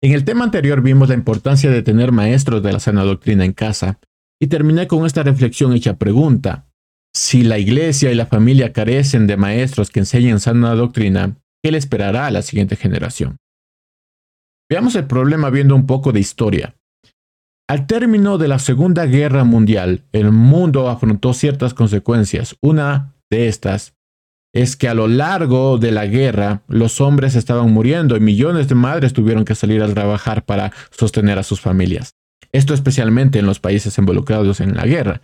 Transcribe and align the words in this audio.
En 0.00 0.12
el 0.12 0.24
tema 0.24 0.44
anterior 0.44 0.80
vimos 0.80 1.08
la 1.08 1.14
importancia 1.14 1.70
de 1.70 1.82
tener 1.82 2.12
maestros 2.12 2.62
de 2.62 2.72
la 2.72 2.78
sana 2.78 3.02
doctrina 3.02 3.44
en 3.44 3.52
casa 3.52 3.98
y 4.40 4.46
terminé 4.46 4.86
con 4.86 5.04
esta 5.04 5.24
reflexión 5.24 5.72
hecha 5.72 5.96
pregunta. 5.96 6.68
Si 7.12 7.42
la 7.42 7.58
iglesia 7.58 8.12
y 8.12 8.14
la 8.14 8.26
familia 8.26 8.72
carecen 8.72 9.26
de 9.26 9.36
maestros 9.36 9.90
que 9.90 9.98
enseñen 9.98 10.38
sana 10.38 10.74
doctrina, 10.76 11.36
¿qué 11.64 11.72
le 11.72 11.78
esperará 11.78 12.26
a 12.26 12.30
la 12.30 12.42
siguiente 12.42 12.76
generación? 12.76 13.38
Veamos 14.70 14.94
el 14.94 15.06
problema 15.06 15.50
viendo 15.50 15.74
un 15.74 15.86
poco 15.86 16.12
de 16.12 16.20
historia. 16.20 16.76
Al 17.68 17.86
término 17.86 18.38
de 18.38 18.48
la 18.48 18.60
Segunda 18.60 19.04
Guerra 19.06 19.42
Mundial, 19.42 20.04
el 20.12 20.30
mundo 20.30 20.88
afrontó 20.88 21.32
ciertas 21.32 21.74
consecuencias. 21.74 22.56
Una 22.62 23.14
de 23.30 23.48
estas 23.48 23.97
es 24.52 24.76
que 24.76 24.88
a 24.88 24.94
lo 24.94 25.08
largo 25.08 25.78
de 25.78 25.92
la 25.92 26.06
guerra 26.06 26.62
los 26.68 27.00
hombres 27.00 27.34
estaban 27.34 27.70
muriendo 27.72 28.16
y 28.16 28.20
millones 28.20 28.68
de 28.68 28.74
madres 28.74 29.12
tuvieron 29.12 29.44
que 29.44 29.54
salir 29.54 29.82
a 29.82 29.92
trabajar 29.92 30.44
para 30.44 30.72
sostener 30.90 31.38
a 31.38 31.42
sus 31.42 31.60
familias. 31.60 32.14
Esto 32.52 32.74
especialmente 32.74 33.38
en 33.38 33.46
los 33.46 33.60
países 33.60 33.96
involucrados 33.98 34.60
en 34.60 34.74
la 34.74 34.86
guerra. 34.86 35.20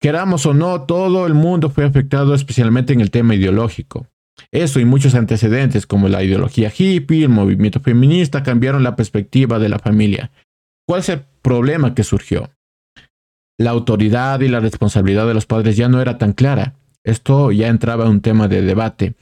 Queramos 0.00 0.46
o 0.46 0.54
no, 0.54 0.82
todo 0.82 1.26
el 1.26 1.34
mundo 1.34 1.68
fue 1.70 1.84
afectado 1.84 2.34
especialmente 2.34 2.92
en 2.92 3.00
el 3.00 3.10
tema 3.10 3.34
ideológico. 3.34 4.06
Eso 4.52 4.80
y 4.80 4.84
muchos 4.84 5.14
antecedentes 5.14 5.86
como 5.86 6.08
la 6.08 6.22
ideología 6.22 6.72
hippie, 6.76 7.24
el 7.24 7.28
movimiento 7.28 7.80
feminista 7.80 8.42
cambiaron 8.42 8.82
la 8.82 8.96
perspectiva 8.96 9.58
de 9.58 9.68
la 9.68 9.78
familia. 9.78 10.30
¿Cuál 10.86 11.00
es 11.00 11.08
el 11.10 11.20
problema 11.42 11.94
que 11.94 12.04
surgió? 12.04 12.50
La 13.58 13.70
autoridad 13.70 14.40
y 14.40 14.48
la 14.48 14.60
responsabilidad 14.60 15.26
de 15.26 15.34
los 15.34 15.44
padres 15.44 15.76
ya 15.76 15.88
no 15.88 16.00
era 16.00 16.16
tan 16.16 16.32
clara. 16.32 16.74
Esto 17.04 17.52
ya 17.52 17.68
entraba 17.68 18.04
en 18.04 18.10
un 18.10 18.20
tema 18.20 18.48
de 18.48 18.62
debate. 18.62 19.14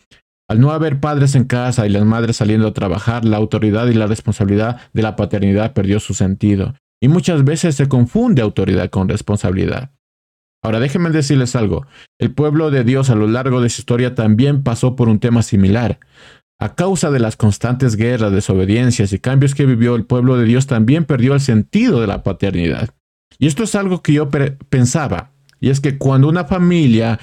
Al 0.49 0.61
no 0.61 0.71
haber 0.71 0.99
padres 0.99 1.35
en 1.35 1.45
casa 1.45 1.87
y 1.87 1.91
las 1.91 2.05
madres 2.05 2.37
saliendo 2.37 2.69
a 2.69 2.73
trabajar, 2.73 3.25
la 3.25 3.37
autoridad 3.37 3.87
y 3.89 3.95
la 3.95 4.07
responsabilidad 4.07 4.81
de 4.93 5.03
la 5.03 5.15
paternidad 5.15 5.75
perdió 5.75 6.01
su 6.01 6.15
sentido. 6.15 6.75
Y 7.01 7.09
muchas 7.09 7.45
veces 7.45 7.77
se 7.77 7.89
confunde 7.89 8.43
autoridad 8.43 8.89
con 8.91 9.09
responsabilidad. 9.09 9.93
Ahora 10.63 10.81
déjenme 10.81 11.11
decirles 11.11 11.55
algo. 11.55 11.87
El 12.19 12.33
pueblo 12.33 12.71
de 12.71 12.83
Dios 12.83 13.11
a 13.11 13.15
lo 13.15 13.29
largo 13.29 13.61
de 13.61 13.69
su 13.69 13.83
historia 13.83 14.15
también 14.15 14.63
pasó 14.63 14.97
por 14.97 15.09
un 15.09 15.21
tema 15.21 15.43
similar. 15.43 16.01
A 16.59 16.75
causa 16.75 17.13
de 17.13 17.21
las 17.21 17.37
constantes 17.37 17.95
guerras, 17.95 18.33
desobediencias 18.33 19.13
y 19.13 19.21
cambios 19.21 19.55
que 19.55 19.67
vivió 19.67 19.95
el 19.95 20.07
pueblo 20.07 20.37
de 20.37 20.45
Dios 20.45 20.67
también 20.67 21.05
perdió 21.05 21.35
el 21.35 21.41
sentido 21.41 22.01
de 22.01 22.09
la 22.09 22.25
paternidad. 22.25 22.91
Y 23.39 23.47
esto 23.47 23.63
es 23.63 23.77
algo 23.77 24.03
que 24.03 24.15
yo 24.15 24.29
pensaba. 24.69 25.31
Y 25.61 25.71
es 25.71 25.81
que 25.81 25.99
cuando 25.99 26.29
una 26.29 26.45
familia 26.45 27.21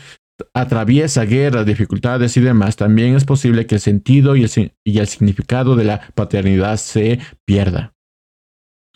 atraviesa 0.54 1.26
guerras, 1.26 1.66
dificultades 1.66 2.36
y 2.38 2.42
demás, 2.42 2.76
también 2.76 3.16
es 3.16 3.26
posible 3.26 3.66
que 3.66 3.76
el 3.76 3.82
sentido 3.82 4.36
y 4.36 4.44
el, 4.44 4.74
y 4.84 5.00
el 5.00 5.08
significado 5.08 5.76
de 5.76 5.86
la 5.86 6.02
paternidad 6.16 6.78
se 6.78 7.20
pierda. 7.46 7.94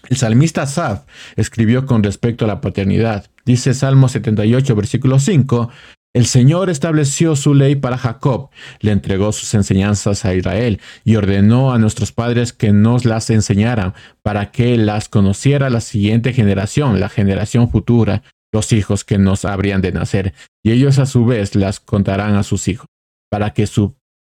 El 0.07 0.17
salmista 0.17 0.63
Asaf 0.63 1.05
escribió 1.35 1.85
con 1.85 2.03
respecto 2.03 2.45
a 2.45 2.47
la 2.47 2.61
paternidad. 2.61 3.29
Dice 3.45 3.73
Salmo 3.73 4.07
78, 4.07 4.75
versículo 4.75 5.19
5, 5.19 5.69
el 6.13 6.25
Señor 6.25 6.71
estableció 6.71 7.35
su 7.35 7.53
ley 7.53 7.75
para 7.75 7.97
Jacob, 7.97 8.49
le 8.79 8.91
entregó 8.91 9.31
sus 9.31 9.53
enseñanzas 9.53 10.25
a 10.25 10.33
Israel 10.33 10.81
y 11.03 11.17
ordenó 11.17 11.71
a 11.71 11.77
nuestros 11.77 12.11
padres 12.11 12.51
que 12.51 12.73
nos 12.73 13.05
las 13.05 13.29
enseñaran 13.29 13.93
para 14.23 14.49
que 14.49 14.75
las 14.77 15.07
conociera 15.07 15.69
la 15.69 15.81
siguiente 15.81 16.33
generación, 16.33 16.99
la 16.99 17.09
generación 17.09 17.69
futura, 17.69 18.23
los 18.51 18.71
hijos 18.73 19.03
que 19.03 19.17
nos 19.17 19.45
habrían 19.45 19.81
de 19.81 19.91
nacer, 19.91 20.33
y 20.63 20.71
ellos 20.71 20.99
a 20.99 21.05
su 21.05 21.25
vez 21.25 21.55
las 21.55 21.79
contarán 21.79 22.35
a 22.35 22.43
sus 22.43 22.67
hijos, 22.67 22.87
para 23.29 23.53
que 23.53 23.67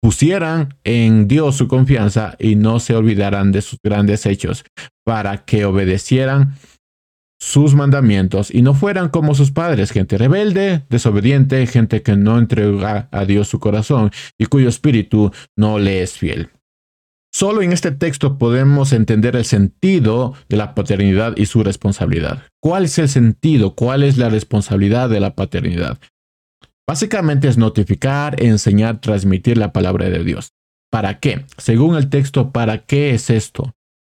pusieran 0.02 0.78
en 0.84 1.28
Dios 1.28 1.56
su 1.56 1.68
confianza 1.68 2.36
y 2.40 2.56
no 2.56 2.80
se 2.80 2.96
olvidaran 2.96 3.52
de 3.52 3.62
sus 3.62 3.80
grandes 3.84 4.26
hechos, 4.26 4.64
para 5.06 5.46
que 5.46 5.66
obedecieran 5.66 6.56
sus 7.42 7.74
mandamientos 7.74 8.54
y 8.54 8.62
no 8.62 8.74
fueran 8.74 9.10
como 9.10 9.34
sus 9.34 9.52
padres, 9.52 9.92
gente 9.92 10.18
rebelde, 10.18 10.84
desobediente, 10.90 11.66
gente 11.68 12.02
que 12.02 12.18
no 12.18 12.38
entrega 12.38 13.08
a 13.12 13.26
Dios 13.26 13.48
su 13.48 13.60
corazón 13.60 14.12
y 14.38 14.46
cuyo 14.46 14.68
espíritu 14.68 15.32
no 15.56 15.80
le 15.80 16.02
es 16.02 16.14
fiel. 16.18 16.50
Solo 17.32 17.62
en 17.62 17.72
este 17.72 17.92
texto 17.92 18.38
podemos 18.38 18.92
entender 18.92 19.36
el 19.36 19.46
sentido 19.46 20.34
de 20.50 20.58
la 20.58 20.74
paternidad 20.74 21.38
y 21.38 21.46
su 21.46 21.64
responsabilidad. 21.64 22.44
¿Cuál 22.60 22.86
es 22.86 22.98
el 22.98 23.08
sentido? 23.08 23.76
¿Cuál 23.76 24.04
es 24.04 24.18
la 24.18 24.30
responsabilidad 24.30 25.10
de 25.10 25.20
la 25.20 25.36
paternidad? 25.36 26.00
Básicamente 26.88 27.48
es 27.48 27.58
notificar, 27.58 28.42
enseñar, 28.42 29.00
transmitir 29.00 29.58
la 29.58 29.72
palabra 29.72 30.10
de 30.10 30.24
Dios. 30.24 30.54
¿Para 30.92 31.20
qué? 31.20 31.46
Según 31.58 31.96
el 31.96 32.10
texto, 32.10 32.52
¿para 32.52 32.80
qué 32.80 33.12
es 33.12 33.30
esto? 33.30 33.76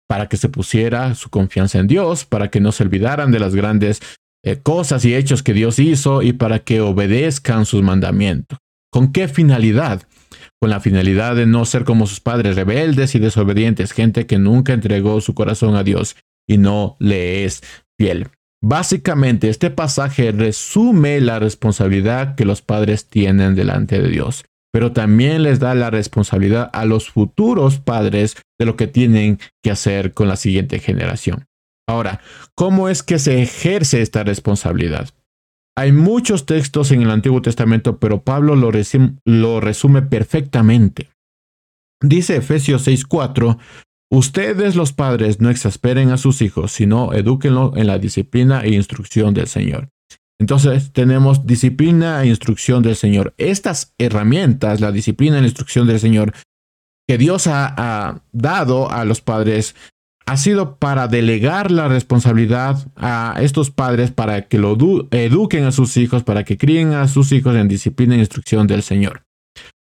Para 0.08 0.30
que 0.30 0.38
se 0.38 0.48
pusiera 0.48 1.14
su 1.16 1.30
confianza 1.30 1.80
en 1.80 1.88
Dios, 1.88 2.24
para 2.24 2.50
que 2.50 2.62
no 2.62 2.72
se 2.72 2.84
olvidaran 2.84 3.32
de 3.32 3.40
las 3.40 3.56
grandes 3.56 4.02
eh, 4.44 4.56
cosas 4.56 5.04
y 5.04 5.14
hechos 5.14 5.44
que 5.44 5.54
Dios 5.54 5.80
hizo 5.80 6.22
y 6.22 6.32
para 6.32 6.60
que 6.60 6.80
obedezcan 6.80 7.66
sus 7.66 7.84
mandamientos. 7.84 8.58
¿Con 8.90 9.12
qué 9.12 9.28
finalidad? 9.28 10.04
Con 10.62 10.70
la 10.70 10.80
finalidad 10.80 11.36
de 11.36 11.48
no 11.48 11.66
ser 11.66 11.86
como 11.86 12.06
sus 12.06 12.20
padres 12.20 12.56
rebeldes 12.56 13.16
y 13.16 13.20
desobedientes, 13.20 13.94
gente 13.94 14.28
que 14.28 14.38
nunca 14.38 14.74
entregó 14.74 15.20
su 15.20 15.34
corazón 15.34 15.76
a 15.76 15.84
Dios 15.84 16.16
y 16.48 16.58
no 16.58 16.98
le 17.00 17.46
es 17.46 17.64
fiel. 18.00 18.28
Básicamente, 18.64 19.50
este 19.50 19.72
pasaje 19.72 20.32
resume 20.32 21.20
la 21.20 21.40
responsabilidad 21.40 22.36
que 22.36 22.46
los 22.46 22.62
padres 22.62 23.08
tienen 23.08 23.56
delante 23.56 24.00
de 24.00 24.10
Dios, 24.10 24.46
pero 24.72 24.92
también 24.92 25.42
les 25.42 25.60
da 25.60 25.74
la 25.74 25.90
responsabilidad 25.90 26.70
a 26.74 26.86
los 26.86 27.10
futuros 27.10 27.80
padres 27.80 28.38
de 28.60 28.66
lo 28.68 28.76
que 28.76 28.86
tienen 28.86 29.40
que 29.64 29.72
hacer 29.72 30.14
con 30.14 30.28
la 30.28 30.36
siguiente 30.36 30.78
generación. 30.78 31.46
Ahora, 31.90 32.22
¿cómo 32.54 32.88
es 32.88 33.02
que 33.02 33.18
se 33.18 33.42
ejerce 33.42 34.04
esta 34.04 34.24
responsabilidad? 34.24 35.10
Hay 35.78 35.92
muchos 35.92 36.46
textos 36.46 36.92
en 36.92 37.02
el 37.02 37.12
Antiguo 37.12 37.42
Testamento, 37.42 37.98
pero 37.98 38.24
Pablo 38.24 38.56
lo, 38.56 39.60
resume 39.62 40.02
perfectamente. 40.02 41.10
Dice 42.02 42.38
Efesios 42.38 42.88
6:4, 42.88 43.58
Ustedes 44.14 44.76
los 44.76 44.92
padres 44.92 45.40
no 45.40 45.50
exasperen 45.50 46.10
a 46.10 46.18
sus 46.18 46.42
hijos, 46.42 46.74
sino 46.74 47.14
edúquenlo 47.14 47.72
en 47.78 47.88
la 47.88 47.98
disciplina 47.98 48.62
e 48.62 48.74
instrucción 48.74 49.34
del 49.34 49.48
Señor. 49.48 49.88
Entonces 50.38 50.92
tenemos 50.92 51.46
disciplina 51.46 52.22
e 52.22 52.28
instrucción 52.28 52.84
del 52.84 52.98
Señor. 52.98 53.34
Estas 53.38 53.94
herramientas, 53.98 54.82
la 54.82 54.92
disciplina 54.92 55.40
e 55.40 55.44
instrucción 55.44 55.88
del 55.88 56.00
Señor, 56.00 56.34
que 57.08 57.18
Dios 57.18 57.48
ha, 57.48 58.24
dado 58.34 58.92
a 58.92 59.06
los 59.06 59.22
padres, 59.22 59.76
ha 60.32 60.38
sido 60.38 60.78
para 60.78 61.10
delegar 61.10 61.72
la 61.72 61.90
responsabilidad 61.90 62.88
a 62.96 63.36
estos 63.42 63.70
padres 63.70 64.12
para 64.12 64.48
que 64.48 64.60
lo 64.60 64.78
eduquen 65.12 65.66
a 65.66 65.74
sus 65.74 65.98
hijos, 65.98 66.24
para 66.24 66.46
que 66.46 66.58
críen 66.58 66.94
a 66.94 67.10
sus 67.10 67.34
hijos 67.34 67.54
en 67.58 67.68
disciplina 67.68 68.16
e 68.16 68.20
instrucción 68.20 68.66
del 68.66 68.82
Señor. 68.82 69.26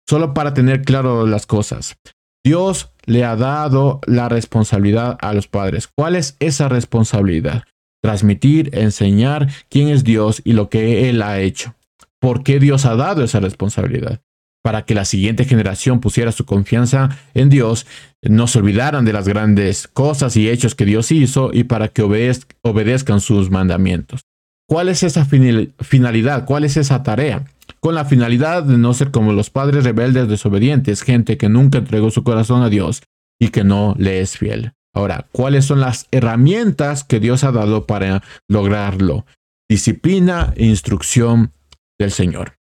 Solo 0.08 0.32
para 0.32 0.54
tener 0.54 0.80
claro 0.84 1.26
las 1.26 1.44
cosas. 1.44 1.98
Dios 2.42 2.94
le 3.04 3.26
ha 3.26 3.36
dado 3.36 4.00
la 4.06 4.30
responsabilidad 4.30 5.18
a 5.20 5.34
los 5.34 5.48
padres. 5.48 5.86
¿Cuál 5.86 6.16
es 6.16 6.34
esa 6.40 6.70
responsabilidad? 6.70 7.64
Transmitir, 8.02 8.70
enseñar 8.72 9.48
quién 9.68 9.88
es 9.88 10.02
Dios 10.02 10.40
y 10.46 10.54
lo 10.54 10.70
que 10.70 11.10
Él 11.10 11.20
ha 11.20 11.40
hecho. 11.40 11.74
¿Por 12.20 12.42
qué 12.42 12.58
Dios 12.58 12.86
ha 12.86 12.96
dado 12.96 13.22
esa 13.22 13.40
responsabilidad? 13.40 14.22
Para 14.62 14.84
que 14.84 14.94
la 14.94 15.04
siguiente 15.04 15.44
generación 15.44 16.00
pusiera 16.00 16.32
su 16.32 16.44
confianza 16.44 17.16
en 17.34 17.48
Dios, 17.48 17.86
no 18.22 18.46
se 18.46 18.58
olvidaran 18.58 19.04
de 19.04 19.12
las 19.12 19.28
grandes 19.28 19.88
cosas 19.88 20.36
y 20.36 20.48
hechos 20.48 20.74
que 20.74 20.84
Dios 20.84 21.12
hizo 21.12 21.50
y 21.52 21.64
para 21.64 21.88
que 21.88 22.02
obedezcan 22.02 23.20
sus 23.20 23.50
mandamientos. 23.50 24.22
¿Cuál 24.68 24.88
es 24.88 25.02
esa 25.02 25.24
finalidad? 25.24 26.44
¿Cuál 26.44 26.64
es 26.64 26.76
esa 26.76 27.02
tarea? 27.02 27.46
con 27.80 27.94
la 27.94 28.04
finalidad 28.04 28.62
de 28.64 28.78
no 28.78 28.94
ser 28.94 29.10
como 29.10 29.32
los 29.32 29.50
padres 29.50 29.84
rebeldes 29.84 30.28
desobedientes, 30.28 31.02
gente 31.02 31.36
que 31.36 31.48
nunca 31.48 31.78
entregó 31.78 32.10
su 32.10 32.24
corazón 32.24 32.62
a 32.62 32.68
Dios 32.68 33.02
y 33.38 33.48
que 33.48 33.64
no 33.64 33.94
le 33.98 34.20
es 34.20 34.36
fiel. 34.36 34.72
Ahora, 34.94 35.26
¿cuáles 35.32 35.64
son 35.64 35.80
las 35.80 36.08
herramientas 36.10 37.04
que 37.04 37.20
Dios 37.20 37.44
ha 37.44 37.52
dado 37.52 37.86
para 37.86 38.22
lograrlo? 38.48 39.26
Disciplina 39.68 40.52
e 40.56 40.66
instrucción 40.66 41.52
del 41.98 42.10
Señor. 42.10 42.57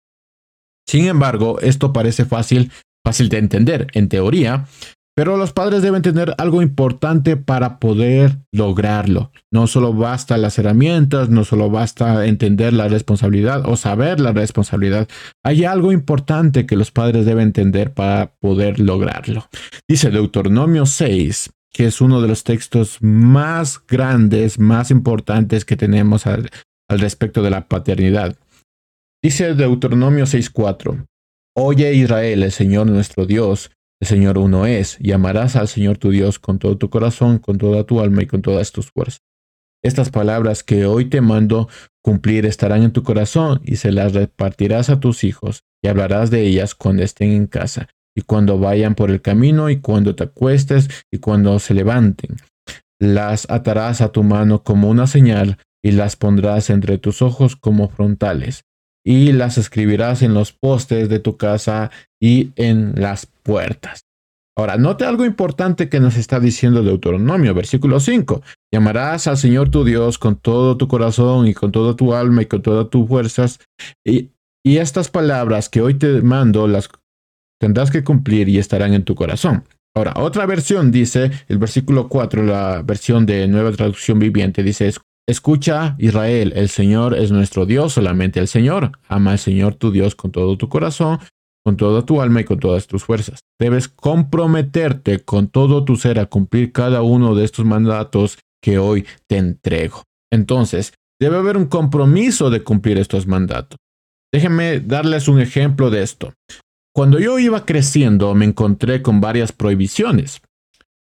Sin 0.87 1.07
embargo, 1.07 1.59
esto 1.61 1.93
parece 1.93 2.25
fácil, 2.25 2.71
fácil 3.05 3.29
de 3.29 3.39
entender 3.39 3.87
en 3.95 4.09
teoría, 4.09 4.67
pero 5.17 5.37
los 5.37 5.53
padres 5.53 5.83
deben 5.83 6.03
tener 6.03 6.35
algo 6.39 6.61
importante 6.61 7.37
para 7.37 7.79
poder 7.79 8.39
lograrlo. 8.53 9.31
No 9.53 9.69
solo 9.69 9.95
basta 9.95 10.37
las 10.37 10.59
herramientas, 10.59 11.29
no 11.29 11.45
solo 11.45 11.71
basta 11.71 12.27
entender 12.27 12.73
la 12.73 12.89
responsabilidad 12.89 13.63
o 13.69 13.77
saber 13.77 14.19
la 14.19 14.33
responsabilidad. 14.33 15.09
Hay 15.45 15.65
algo 15.65 15.93
importante 15.93 16.67
que 16.67 16.77
los 16.77 16.91
padres 16.91 17.27
deben 17.27 17.45
entender 17.45 17.93
para 17.93 18.35
poder 18.41 18.81
lograrlo. 18.81 19.49
Dice 19.89 20.11
Deuteronomio 20.11 20.85
6, 20.85 21.51
que 21.73 21.87
es 21.87 22.01
uno 22.01 22.21
de 22.21 22.29
los 22.29 22.43
textos 22.43 22.99
más 23.01 23.81
grandes, 23.87 24.59
más 24.59 24.91
importantes 24.91 25.65
que 25.65 25.77
tenemos 25.77 26.27
al, 26.27 26.51
al 26.89 26.99
respecto 26.99 27.41
de 27.43 27.51
la 27.51 27.69
paternidad. 27.69 28.37
Dice 29.25 29.55
Deuteronomio 29.55 30.27
6.4, 30.27 31.07
Oye 31.57 31.95
Israel, 31.95 32.43
el 32.43 32.53
Señor 32.53 32.89
nuestro 32.89 33.25
Dios, 33.25 33.71
el 33.99 34.07
Señor 34.07 34.37
uno 34.37 34.67
es, 34.67 34.99
y 35.01 35.13
amarás 35.13 35.57
al 35.57 35.67
Señor 35.67 35.97
tu 35.97 36.11
Dios 36.11 36.39
con 36.39 36.59
todo 36.59 36.77
tu 36.77 36.91
corazón, 36.91 37.39
con 37.39 37.57
toda 37.57 37.85
tu 37.85 38.01
alma 38.01 38.23
y 38.23 38.27
con 38.27 38.43
todas 38.43 38.71
tus 38.71 38.91
fuerzas. 38.91 39.23
Estas 39.83 40.11
palabras 40.11 40.63
que 40.63 40.85
hoy 40.85 41.07
te 41.07 41.23
mando 41.23 41.71
cumplir 42.03 42.45
estarán 42.45 42.83
en 42.83 42.93
tu 42.93 43.03
corazón 43.03 43.63
y 43.65 43.77
se 43.77 43.93
las 43.93 44.13
repartirás 44.13 44.91
a 44.91 45.01
tus 45.01 45.25
hijos 45.25 45.63
y 45.83 45.89
hablarás 45.89 46.31
de 46.31 46.43
ellas 46.43 46.75
cuando 46.75 47.03
estén 47.03 47.31
en 47.31 47.47
casa 47.47 47.89
y 48.15 48.21
cuando 48.21 48.59
vayan 48.59 48.95
por 48.95 49.11
el 49.11 49.23
camino 49.23 49.71
y 49.71 49.81
cuando 49.81 50.15
te 50.15 50.25
acuestes 50.25 50.91
y 51.11 51.17
cuando 51.17 51.59
se 51.61 51.73
levanten. 51.73 52.37
Las 53.01 53.51
atarás 53.51 54.03
a 54.03 54.13
tu 54.13 54.23
mano 54.23 54.65
como 54.65 54.91
una 54.91 55.07
señal 55.07 55.57
y 55.83 55.93
las 55.93 56.17
pondrás 56.17 56.69
entre 56.69 56.99
tus 56.99 57.23
ojos 57.23 57.57
como 57.57 57.89
frontales 57.89 58.65
y 59.05 59.33
las 59.33 59.59
escribirás 59.59 60.23
en 60.23 60.35
los 60.35 60.53
postes 60.53 61.09
de 61.09 61.19
tu 61.19 61.37
casa 61.37 61.91
y 62.21 62.53
en 62.57 62.95
las 62.97 63.27
puertas. 63.27 64.07
Ahora, 64.57 64.77
note 64.77 65.05
algo 65.05 65.25
importante 65.25 65.89
que 65.89 65.99
nos 65.99 66.17
está 66.17 66.39
diciendo 66.39 66.83
Deuteronomio, 66.83 67.55
versículo 67.55 67.99
5. 67.99 68.41
Llamarás 68.73 69.27
al 69.27 69.37
Señor 69.37 69.69
tu 69.69 69.85
Dios 69.85 70.17
con 70.17 70.37
todo 70.37 70.77
tu 70.77 70.87
corazón 70.87 71.49
y 71.49 71.55
con 71.55 71.73
toda 71.73 71.97
tu 71.97 72.15
alma 72.15 72.43
y 72.43 72.47
con 72.47 72.63
todas 72.63 72.89
tus 72.89 73.09
fuerzas. 73.09 73.59
Y, 74.05 74.31
y 74.65 74.79
estas 74.79 75.11
palabras 75.11 75.69
que 75.69 75.83
hoy 75.83 75.95
te 75.95 76.23
mando 76.23 76.69
las 76.69 76.89
tendrás 77.61 77.91
que 77.91 78.05
cumplir 78.05 78.49
y 78.49 78.59
estarán 78.59 78.95
en 78.95 79.05
tu 79.05 79.17
corazón. 79.17 79.65
Ahora, 79.97 80.15
otra 80.17 80.47
versión 80.47 80.91
dice, 80.91 81.31
el 81.49 81.59
versículo 81.59 82.09
4, 82.09 82.43
la 82.43 82.83
versión 82.83 83.27
de 83.27 83.47
nueva 83.49 83.73
traducción 83.73 84.19
viviente, 84.19 84.63
dice, 84.63 84.93
Escucha, 85.27 85.97
Israel, 85.99 86.53
el 86.55 86.69
Señor 86.69 87.15
es 87.15 87.33
nuestro 87.33 87.65
Dios, 87.65 87.95
solamente 87.95 88.41
el 88.41 88.49
Señor. 88.49 88.93
Ama 89.09 89.33
al 89.33 89.39
Señor 89.39 89.75
tu 89.75 89.91
Dios 89.91 90.15
con 90.15 90.31
todo 90.31 90.59
tu 90.59 90.69
corazón, 90.69 91.19
con 91.65 91.79
toda 91.79 92.05
tu 92.05 92.21
alma 92.21 92.43
y 92.43 92.45
con 92.45 92.59
todas 92.59 92.87
tus 92.87 93.05
fuerzas. 93.05 93.41
Debes 93.59 93.89
comprometerte 93.89 95.21
con 95.21 95.49
todo 95.49 95.85
tu 95.85 95.97
ser 95.97 96.19
a 96.19 96.27
cumplir 96.27 96.73
cada 96.73 97.01
uno 97.01 97.35
de 97.35 97.45
estos 97.45 97.65
mandatos 97.65 98.39
que 98.63 98.79
hoy 98.79 99.07
te 99.27 99.39
entrego. 99.39 100.03
Entonces, 100.31 100.93
debe 101.19 101.39
haber 101.39 101.57
un 101.57 101.67
compromiso 101.67 102.51
de 102.51 102.63
cumplir 102.63 102.99
estos 102.99 103.27
mandatos. 103.27 103.79
Déjenme 104.31 104.81
darles 104.81 105.29
un 105.29 105.41
ejemplo 105.41 105.89
de 105.89 106.03
esto. 106.03 106.35
Cuando 106.95 107.19
yo 107.19 107.39
iba 107.39 107.65
creciendo 107.65 108.35
me 108.35 108.45
encontré 108.45 109.01
con 109.01 109.21
varias 109.21 109.53
prohibiciones 109.53 110.43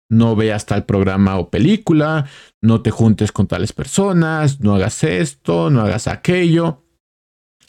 no 0.09 0.35
veas 0.35 0.65
tal 0.65 0.85
programa 0.85 1.38
o 1.38 1.50
película, 1.50 2.25
no 2.61 2.81
te 2.81 2.91
juntes 2.91 3.31
con 3.31 3.47
tales 3.47 3.73
personas, 3.73 4.59
no 4.59 4.75
hagas 4.75 5.03
esto, 5.03 5.69
no 5.69 5.81
hagas 5.81 6.07
aquello. 6.07 6.83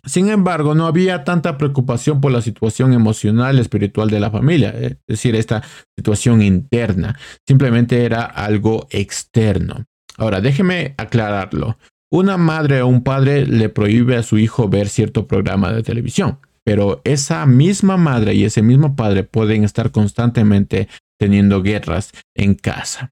Sin 0.04 0.30
embargo, 0.30 0.74
no 0.74 0.86
había 0.86 1.24
tanta 1.24 1.58
preocupación 1.58 2.20
por 2.22 2.32
la 2.32 2.40
situación 2.40 2.94
emocional 2.94 3.58
espiritual 3.58 4.08
de 4.08 4.20
la 4.20 4.30
familia, 4.30 4.70
es 4.70 4.96
decir, 5.06 5.36
esta 5.36 5.62
situación 5.96 6.40
interna. 6.40 7.18
Simplemente 7.46 8.04
era 8.04 8.24
algo 8.24 8.86
externo. 8.90 9.84
Ahora, 10.16 10.40
déjeme 10.40 10.94
aclararlo. 10.96 11.76
Una 12.10 12.36
madre 12.38 12.82
o 12.82 12.88
un 12.88 13.02
padre 13.02 13.46
le 13.46 13.68
prohíbe 13.68 14.16
a 14.16 14.22
su 14.22 14.38
hijo 14.38 14.68
ver 14.68 14.88
cierto 14.88 15.26
programa 15.28 15.70
de 15.72 15.82
televisión, 15.82 16.38
pero 16.64 17.02
esa 17.04 17.44
misma 17.46 17.96
madre 17.96 18.34
y 18.34 18.44
ese 18.44 18.62
mismo 18.62 18.96
padre 18.96 19.22
pueden 19.22 19.64
estar 19.64 19.90
constantemente 19.92 20.88
teniendo 21.20 21.62
guerras 21.62 22.12
en 22.34 22.54
casa. 22.54 23.10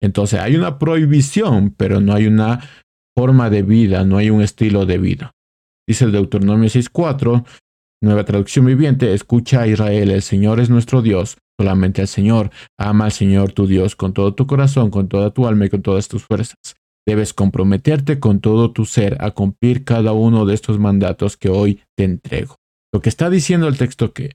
Entonces 0.00 0.40
hay 0.40 0.56
una 0.56 0.78
prohibición, 0.78 1.74
pero 1.76 2.00
no 2.00 2.14
hay 2.14 2.26
una 2.26 2.60
forma 3.16 3.50
de 3.50 3.62
vida, 3.62 4.04
no 4.04 4.16
hay 4.16 4.30
un 4.30 4.40
estilo 4.40 4.86
de 4.86 4.98
vida. 4.98 5.32
Dice 5.86 6.04
el 6.04 6.12
Deuteronomio 6.12 6.68
6.4, 6.68 7.44
nueva 8.02 8.24
traducción 8.24 8.64
viviente, 8.64 9.12
escucha 9.12 9.62
a 9.62 9.66
Israel, 9.66 10.10
el 10.10 10.22
Señor 10.22 10.60
es 10.60 10.70
nuestro 10.70 11.02
Dios, 11.02 11.36
solamente 11.58 12.00
al 12.00 12.08
Señor. 12.08 12.50
Ama 12.78 13.06
al 13.06 13.12
Señor 13.12 13.52
tu 13.52 13.66
Dios 13.66 13.96
con 13.96 14.12
todo 14.12 14.34
tu 14.34 14.46
corazón, 14.46 14.90
con 14.90 15.08
toda 15.08 15.30
tu 15.30 15.46
alma 15.46 15.66
y 15.66 15.70
con 15.70 15.82
todas 15.82 16.08
tus 16.08 16.24
fuerzas. 16.24 16.56
Debes 17.06 17.34
comprometerte 17.34 18.20
con 18.20 18.40
todo 18.40 18.72
tu 18.72 18.84
ser 18.84 19.16
a 19.20 19.32
cumplir 19.32 19.84
cada 19.84 20.12
uno 20.12 20.46
de 20.46 20.54
estos 20.54 20.78
mandatos 20.78 21.36
que 21.36 21.48
hoy 21.48 21.82
te 21.96 22.04
entrego. 22.04 22.56
Lo 22.92 23.00
que 23.00 23.08
está 23.08 23.28
diciendo 23.28 23.68
el 23.68 23.76
texto 23.76 24.12
que 24.12 24.32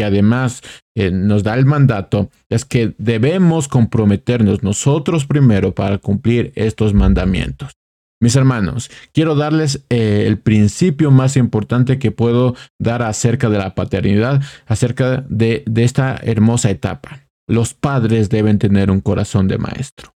que 0.00 0.04
además 0.04 0.62
eh, 0.96 1.10
nos 1.10 1.42
da 1.42 1.52
el 1.52 1.66
mandato, 1.66 2.30
es 2.48 2.64
que 2.64 2.94
debemos 2.96 3.68
comprometernos 3.68 4.62
nosotros 4.62 5.26
primero 5.26 5.74
para 5.74 5.98
cumplir 5.98 6.52
estos 6.54 6.94
mandamientos. 6.94 7.72
Mis 8.18 8.34
hermanos, 8.34 8.90
quiero 9.12 9.34
darles 9.34 9.84
eh, 9.90 10.24
el 10.26 10.38
principio 10.38 11.10
más 11.10 11.36
importante 11.36 11.98
que 11.98 12.12
puedo 12.12 12.56
dar 12.78 13.02
acerca 13.02 13.50
de 13.50 13.58
la 13.58 13.74
paternidad, 13.74 14.42
acerca 14.64 15.22
de, 15.28 15.64
de 15.66 15.84
esta 15.84 16.18
hermosa 16.22 16.70
etapa. 16.70 17.28
Los 17.46 17.74
padres 17.74 18.30
deben 18.30 18.58
tener 18.58 18.90
un 18.90 19.02
corazón 19.02 19.48
de 19.48 19.58
maestro. 19.58 20.14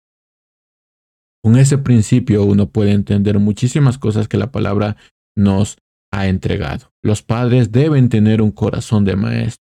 Con 1.42 1.56
ese 1.56 1.78
principio 1.78 2.44
uno 2.44 2.66
puede 2.66 2.92
entender 2.92 3.38
muchísimas 3.38 3.96
cosas 3.96 4.28
que 4.28 4.36
la 4.36 4.52
palabra 4.52 4.98
nos 5.34 5.78
ha 6.12 6.26
entregado. 6.26 6.92
Los 7.02 7.22
padres 7.22 7.72
deben 7.72 8.10
tener 8.10 8.42
un 8.42 8.50
corazón 8.50 9.06
de 9.06 9.16
maestro. 9.16 9.69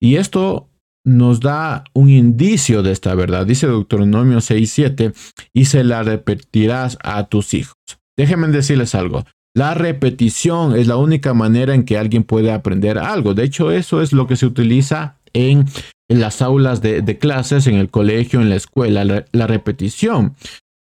Y 0.00 0.16
esto 0.16 0.68
nos 1.04 1.40
da 1.40 1.84
un 1.94 2.10
indicio 2.10 2.82
de 2.82 2.92
esta 2.92 3.14
verdad. 3.14 3.46
Dice 3.46 3.66
Deuteronomio 3.66 4.38
6.7, 4.38 5.14
y 5.52 5.64
se 5.64 5.84
la 5.84 6.02
repetirás 6.02 6.98
a 7.02 7.26
tus 7.28 7.54
hijos. 7.54 7.74
Déjenme 8.16 8.48
decirles 8.48 8.94
algo. 8.94 9.24
La 9.54 9.74
repetición 9.74 10.76
es 10.76 10.86
la 10.86 10.96
única 10.96 11.34
manera 11.34 11.74
en 11.74 11.84
que 11.84 11.98
alguien 11.98 12.24
puede 12.24 12.52
aprender 12.52 12.98
algo. 12.98 13.34
De 13.34 13.44
hecho, 13.44 13.72
eso 13.72 14.02
es 14.02 14.12
lo 14.12 14.26
que 14.26 14.36
se 14.36 14.46
utiliza 14.46 15.16
en, 15.32 15.64
las 16.08 16.42
aulas 16.42 16.82
de, 16.82 17.18
clases, 17.18 17.66
en 17.66 17.74
el 17.74 17.90
colegio, 17.90 18.40
en 18.40 18.50
la 18.50 18.56
escuela, 18.56 19.04
la, 19.04 19.46
repetición. 19.46 20.34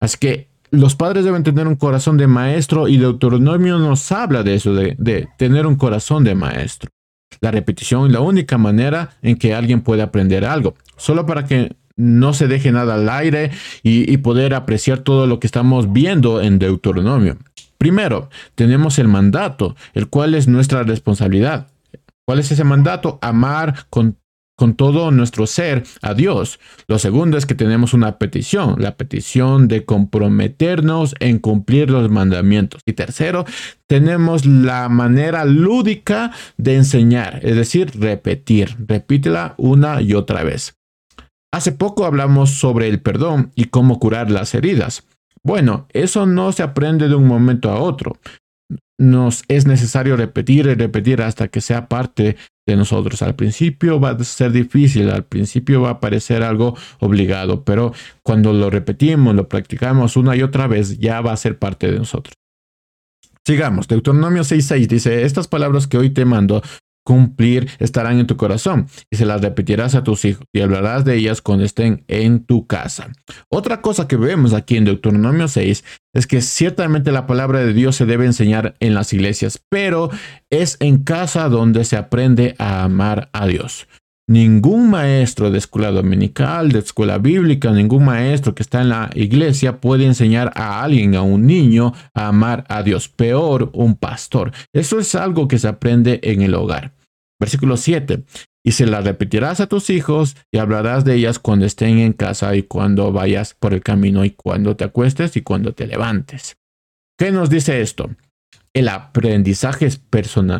Así 0.00 0.18
que 0.18 0.48
los 0.70 0.94
padres 0.94 1.24
deben 1.24 1.42
tener 1.42 1.66
un 1.66 1.76
corazón 1.76 2.16
de 2.16 2.26
maestro 2.26 2.88
y 2.88 2.96
Deuteronomio 2.96 3.78
nos 3.78 4.12
habla 4.12 4.42
de 4.42 4.54
eso, 4.54 4.72
de 4.72 5.28
tener 5.36 5.66
un 5.66 5.76
corazón 5.76 6.24
de 6.24 6.34
maestro. 6.34 6.90
La 7.40 7.50
repetición 7.50 8.06
es 8.06 8.12
la 8.12 8.20
única 8.20 8.58
manera 8.58 9.10
en 9.22 9.36
que 9.36 9.54
alguien 9.54 9.80
puede 9.80 10.02
aprender 10.02 10.44
algo. 10.44 10.74
Solo 10.96 11.26
para 11.26 11.46
que 11.46 11.76
no 11.96 12.32
se 12.32 12.48
deje 12.48 12.72
nada 12.72 12.94
al 12.94 13.08
aire 13.08 13.50
y, 13.82 14.16
poder 14.18 14.54
apreciar 14.54 15.00
todo 15.00 15.26
lo 15.26 15.38
que 15.38 15.46
estamos 15.46 15.92
viendo 15.92 16.40
en 16.40 16.58
Deuteronomio. 16.58 17.36
Primero, 17.78 18.30
tenemos 18.54 18.98
el 18.98 19.08
mandato, 19.08 19.76
el 19.94 20.08
cual 20.08 20.34
es 20.34 20.48
nuestra 20.48 20.82
responsabilidad. 20.82 21.68
¿Cuál 22.26 22.38
es 22.38 22.50
ese 22.52 22.64
mandato? 22.64 23.18
Amar 23.22 23.86
con 23.90 24.16
con 24.60 24.74
todo 24.74 25.10
nuestro 25.10 25.46
ser 25.46 25.84
a 26.02 26.12
Dios. 26.12 26.60
Lo 26.86 26.98
segundo 26.98 27.38
es 27.38 27.46
que 27.46 27.54
tenemos 27.54 27.94
una 27.94 28.18
petición, 28.18 28.76
la 28.76 28.94
petición 28.94 29.68
de 29.68 29.86
comprometernos 29.86 31.14
en 31.18 31.38
cumplir 31.38 31.88
los 31.88 32.10
mandamientos. 32.10 32.82
Y 32.84 32.92
tercero, 32.92 33.46
tenemos 33.86 34.44
la 34.44 34.90
manera 34.90 35.46
lúdica 35.46 36.32
de 36.58 36.76
enseñar, 36.76 37.40
es 37.42 37.56
decir, 37.56 37.98
repetir. 37.98 38.76
Repítela 38.86 39.54
una 39.56 40.02
y 40.02 40.12
otra 40.12 40.44
vez. 40.44 40.74
Hace 41.54 41.72
poco 41.72 42.04
hablamos 42.04 42.50
sobre 42.50 42.88
el 42.88 43.00
perdón 43.00 43.52
y 43.54 43.64
cómo 43.64 43.98
curar 43.98 44.30
las 44.30 44.54
heridas. 44.54 45.04
Bueno, 45.42 45.86
eso 45.94 46.26
no 46.26 46.52
se 46.52 46.62
aprende 46.62 47.08
de 47.08 47.14
un 47.14 47.26
momento 47.26 47.70
a 47.70 47.80
otro. 47.80 48.18
Nos 48.98 49.42
es 49.48 49.66
necesario 49.66 50.18
repetir 50.18 50.66
y 50.66 50.74
repetir 50.74 51.22
hasta 51.22 51.48
que 51.48 51.62
sea 51.62 51.88
parte 51.88 52.36
de 52.70 52.76
nosotros. 52.76 53.22
Al 53.22 53.34
principio 53.34 54.00
va 54.00 54.10
a 54.10 54.24
ser 54.24 54.52
difícil, 54.52 55.10
al 55.10 55.24
principio 55.24 55.82
va 55.82 55.90
a 55.90 56.00
parecer 56.00 56.42
algo 56.42 56.76
obligado, 56.98 57.64
pero 57.64 57.92
cuando 58.22 58.52
lo 58.52 58.70
repetimos, 58.70 59.34
lo 59.34 59.48
practicamos 59.48 60.16
una 60.16 60.36
y 60.36 60.42
otra 60.42 60.66
vez, 60.66 60.98
ya 60.98 61.20
va 61.20 61.32
a 61.32 61.36
ser 61.36 61.58
parte 61.58 61.90
de 61.90 61.98
nosotros. 61.98 62.34
Sigamos, 63.44 63.88
Deuteronomio 63.88 64.42
6.6 64.42 64.86
dice, 64.86 65.24
estas 65.24 65.48
palabras 65.48 65.86
que 65.86 65.98
hoy 65.98 66.10
te 66.10 66.24
mando 66.24 66.62
cumplir 67.10 67.68
estarán 67.80 68.20
en 68.20 68.28
tu 68.28 68.36
corazón 68.36 68.86
y 69.10 69.16
se 69.16 69.26
las 69.26 69.40
repetirás 69.40 69.96
a 69.96 70.04
tus 70.04 70.24
hijos 70.24 70.44
y 70.52 70.60
hablarás 70.60 71.04
de 71.04 71.16
ellas 71.16 71.42
cuando 71.42 71.64
estén 71.64 72.04
en 72.06 72.44
tu 72.44 72.68
casa. 72.68 73.10
Otra 73.48 73.82
cosa 73.82 74.06
que 74.06 74.14
vemos 74.14 74.54
aquí 74.54 74.76
en 74.76 74.84
Deuteronomio 74.84 75.48
6 75.48 75.82
es 76.14 76.26
que 76.28 76.40
ciertamente 76.40 77.10
la 77.10 77.26
palabra 77.26 77.64
de 77.64 77.72
Dios 77.72 77.96
se 77.96 78.06
debe 78.06 78.26
enseñar 78.26 78.76
en 78.78 78.94
las 78.94 79.12
iglesias, 79.12 79.60
pero 79.68 80.10
es 80.50 80.76
en 80.78 81.02
casa 81.02 81.48
donde 81.48 81.84
se 81.84 81.96
aprende 81.96 82.54
a 82.58 82.84
amar 82.84 83.28
a 83.32 83.48
Dios. 83.48 83.88
Ningún 84.28 84.90
maestro 84.90 85.50
de 85.50 85.58
escuela 85.58 85.90
dominical, 85.90 86.70
de 86.70 86.78
escuela 86.78 87.18
bíblica, 87.18 87.72
ningún 87.72 88.04
maestro 88.04 88.54
que 88.54 88.62
está 88.62 88.82
en 88.82 88.90
la 88.90 89.10
iglesia 89.16 89.80
puede 89.80 90.06
enseñar 90.06 90.52
a 90.54 90.84
alguien, 90.84 91.16
a 91.16 91.22
un 91.22 91.44
niño, 91.44 91.92
a 92.14 92.28
amar 92.28 92.64
a 92.68 92.84
Dios. 92.84 93.08
Peor, 93.08 93.70
un 93.72 93.96
pastor. 93.96 94.52
Eso 94.72 95.00
es 95.00 95.16
algo 95.16 95.48
que 95.48 95.58
se 95.58 95.66
aprende 95.66 96.20
en 96.22 96.42
el 96.42 96.54
hogar. 96.54 96.99
Versículo 97.40 97.78
7. 97.78 98.22
Y 98.62 98.72
se 98.72 98.86
las 98.86 99.02
repetirás 99.02 99.60
a 99.60 99.66
tus 99.66 99.88
hijos 99.88 100.36
y 100.52 100.58
hablarás 100.58 101.04
de 101.04 101.14
ellas 101.14 101.38
cuando 101.38 101.64
estén 101.64 101.98
en 101.98 102.12
casa 102.12 102.54
y 102.54 102.62
cuando 102.62 103.10
vayas 103.10 103.54
por 103.54 103.72
el 103.72 103.82
camino 103.82 104.24
y 104.24 104.30
cuando 104.30 104.76
te 104.76 104.84
acuestes 104.84 105.36
y 105.36 105.42
cuando 105.42 105.72
te 105.72 105.86
levantes. 105.86 106.58
¿Qué 107.18 107.32
nos 107.32 107.48
dice 107.48 107.80
esto? 107.80 108.10
El 108.74 108.88
aprendizaje 108.88 109.86
es 109.86 110.00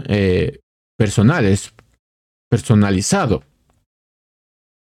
eh, 0.09 0.61
personal, 0.99 1.45
es 1.45 1.75
personalizado. 2.51 3.45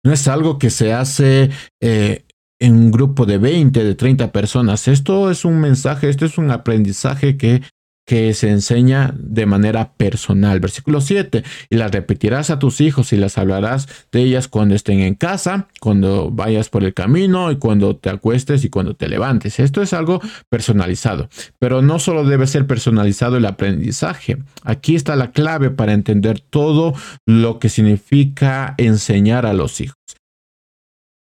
No 0.03 0.11
es 0.11 0.27
algo 0.27 0.57
que 0.57 0.69
se 0.69 0.91
hace 0.93 1.51
eh, 1.81 2.25
en 2.59 2.75
un 2.75 2.91
grupo 2.91 3.25
de 3.25 3.37
20, 3.37 3.83
de 3.83 3.95
30 3.95 4.31
personas. 4.31 4.87
Esto 4.87 5.29
es 5.29 5.45
un 5.45 5.59
mensaje, 5.59 6.09
esto 6.09 6.25
es 6.25 6.37
un 6.37 6.51
aprendizaje 6.51 7.37
que 7.37 7.61
que 8.05 8.33
se 8.33 8.49
enseña 8.49 9.13
de 9.17 9.45
manera 9.45 9.93
personal. 9.93 10.59
Versículo 10.59 11.01
7, 11.01 11.43
y 11.69 11.75
las 11.75 11.91
repetirás 11.91 12.49
a 12.49 12.59
tus 12.59 12.81
hijos 12.81 13.13
y 13.13 13.17
las 13.17 13.37
hablarás 13.37 13.87
de 14.11 14.21
ellas 14.21 14.47
cuando 14.47 14.75
estén 14.75 14.99
en 14.99 15.15
casa, 15.15 15.67
cuando 15.79 16.29
vayas 16.31 16.69
por 16.69 16.83
el 16.83 16.93
camino 16.93 17.51
y 17.51 17.57
cuando 17.57 17.95
te 17.95 18.09
acuestes 18.09 18.65
y 18.65 18.69
cuando 18.69 18.95
te 18.95 19.07
levantes. 19.07 19.59
Esto 19.59 19.81
es 19.81 19.93
algo 19.93 20.21
personalizado, 20.49 21.29
pero 21.59 21.81
no 21.81 21.99
solo 21.99 22.25
debe 22.25 22.47
ser 22.47 22.67
personalizado 22.67 23.37
el 23.37 23.45
aprendizaje. 23.45 24.37
Aquí 24.63 24.95
está 24.95 25.15
la 25.15 25.31
clave 25.31 25.69
para 25.69 25.93
entender 25.93 26.39
todo 26.39 26.93
lo 27.25 27.59
que 27.59 27.69
significa 27.69 28.75
enseñar 28.77 29.45
a 29.45 29.53
los 29.53 29.79
hijos. 29.81 29.95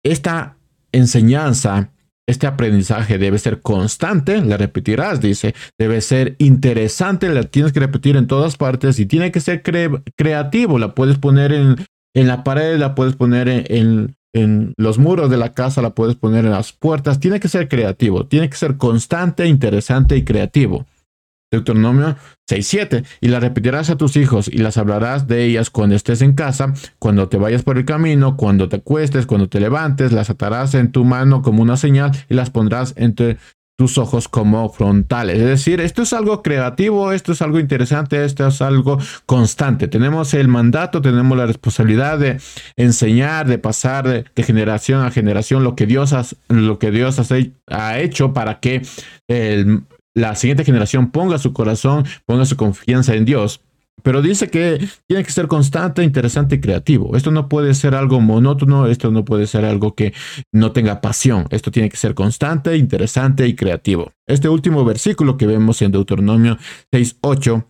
Esta 0.03 0.57
enseñanza 0.91 1.91
este 2.27 2.47
aprendizaje 2.47 3.17
debe 3.17 3.39
ser 3.39 3.61
constante, 3.61 4.41
la 4.41 4.57
repetirás, 4.57 5.21
dice, 5.21 5.55
debe 5.77 6.01
ser 6.01 6.35
interesante, 6.39 7.29
la 7.29 7.43
tienes 7.43 7.73
que 7.73 7.79
repetir 7.79 8.15
en 8.15 8.27
todas 8.27 8.57
partes 8.57 8.99
y 8.99 9.05
tiene 9.05 9.31
que 9.31 9.39
ser 9.39 9.63
creativo, 9.63 10.79
la 10.79 10.95
puedes 10.95 11.17
poner 11.17 11.51
en, 11.51 11.75
en, 12.13 12.27
la 12.27 12.43
pared, 12.43 12.77
la 12.77 12.95
puedes 12.95 13.15
poner 13.15 13.49
en, 13.49 14.15
en 14.33 14.73
los 14.77 14.97
muros 14.97 15.29
de 15.29 15.37
la 15.37 15.53
casa, 15.53 15.81
la 15.81 15.95
puedes 15.95 16.15
poner 16.15 16.45
en 16.45 16.51
las 16.51 16.71
puertas, 16.71 17.19
tiene 17.19 17.39
que 17.39 17.49
ser 17.49 17.67
creativo, 17.67 18.25
tiene 18.27 18.49
que 18.49 18.57
ser 18.57 18.77
constante, 18.77 19.47
interesante 19.47 20.15
y 20.15 20.23
creativo. 20.23 20.85
Deuteronomio 21.51 22.15
6.7. 22.49 23.05
Y 23.19 23.27
las 23.27 23.41
repetirás 23.41 23.89
a 23.89 23.97
tus 23.97 24.15
hijos 24.15 24.47
y 24.47 24.57
las 24.57 24.77
hablarás 24.77 25.27
de 25.27 25.43
ellas 25.45 25.69
cuando 25.69 25.95
estés 25.95 26.21
en 26.21 26.33
casa, 26.33 26.73
cuando 26.97 27.27
te 27.27 27.37
vayas 27.37 27.63
por 27.63 27.77
el 27.77 27.85
camino, 27.85 28.37
cuando 28.37 28.69
te 28.69 28.77
acuestes, 28.77 29.25
cuando 29.25 29.49
te 29.49 29.59
levantes, 29.59 30.11
las 30.11 30.29
atarás 30.29 30.73
en 30.73 30.91
tu 30.91 31.03
mano 31.03 31.41
como 31.41 31.61
una 31.61 31.77
señal 31.77 32.11
y 32.29 32.33
las 32.33 32.49
pondrás 32.49 32.93
entre 32.95 33.37
tus 33.81 33.97
ojos 33.97 34.27
como 34.27 34.69
frontales. 34.69 35.39
Es 35.39 35.45
decir, 35.45 35.81
esto 35.81 36.03
es 36.03 36.13
algo 36.13 36.43
creativo, 36.43 37.13
esto 37.13 37.31
es 37.31 37.41
algo 37.41 37.59
interesante, 37.59 38.23
esto 38.23 38.45
es 38.45 38.61
algo 38.61 38.99
constante. 39.25 39.87
Tenemos 39.87 40.35
el 40.35 40.47
mandato, 40.47 41.01
tenemos 41.01 41.35
la 41.35 41.47
responsabilidad 41.47 42.19
de 42.19 42.39
enseñar, 42.75 43.47
de 43.47 43.57
pasar 43.57 44.07
de, 44.07 44.43
generación 44.43 45.03
a 45.03 45.09
generación 45.09 45.63
lo 45.63 45.75
que 45.75 45.87
Dios, 45.87 46.13
lo 46.47 46.77
que 46.77 46.91
Dios 46.91 47.19
ha 47.71 47.99
hecho 47.99 48.33
para 48.33 48.59
que 48.59 48.83
el, 49.27 49.81
la 50.15 50.35
siguiente 50.35 50.65
generación 50.65 51.11
ponga 51.11 51.37
su 51.37 51.53
corazón, 51.53 52.05
ponga 52.25 52.45
su 52.45 52.57
confianza 52.57 53.15
en 53.15 53.25
Dios. 53.25 53.61
Pero 54.03 54.21
dice 54.21 54.49
que 54.49 54.87
tiene 55.07 55.23
que 55.23 55.31
ser 55.31 55.47
constante, 55.47 56.03
interesante 56.03 56.55
y 56.55 56.61
creativo. 56.61 57.15
Esto 57.15 57.29
no 57.29 57.47
puede 57.47 57.73
ser 57.75 57.93
algo 57.93 58.19
monótono, 58.19 58.87
esto 58.87 59.11
no 59.11 59.23
puede 59.25 59.45
ser 59.45 59.63
algo 59.63 59.93
que 59.93 60.13
no 60.51 60.71
tenga 60.71 61.01
pasión. 61.01 61.45
Esto 61.51 61.69
tiene 61.69 61.89
que 61.89 61.97
ser 61.97 62.15
constante, 62.15 62.77
interesante 62.77 63.47
y 63.47 63.55
creativo. 63.55 64.11
Este 64.25 64.49
último 64.49 64.83
versículo 64.85 65.37
que 65.37 65.45
vemos 65.45 65.81
en 65.83 65.91
Deuteronomio 65.91 66.57
6.8 66.91 67.65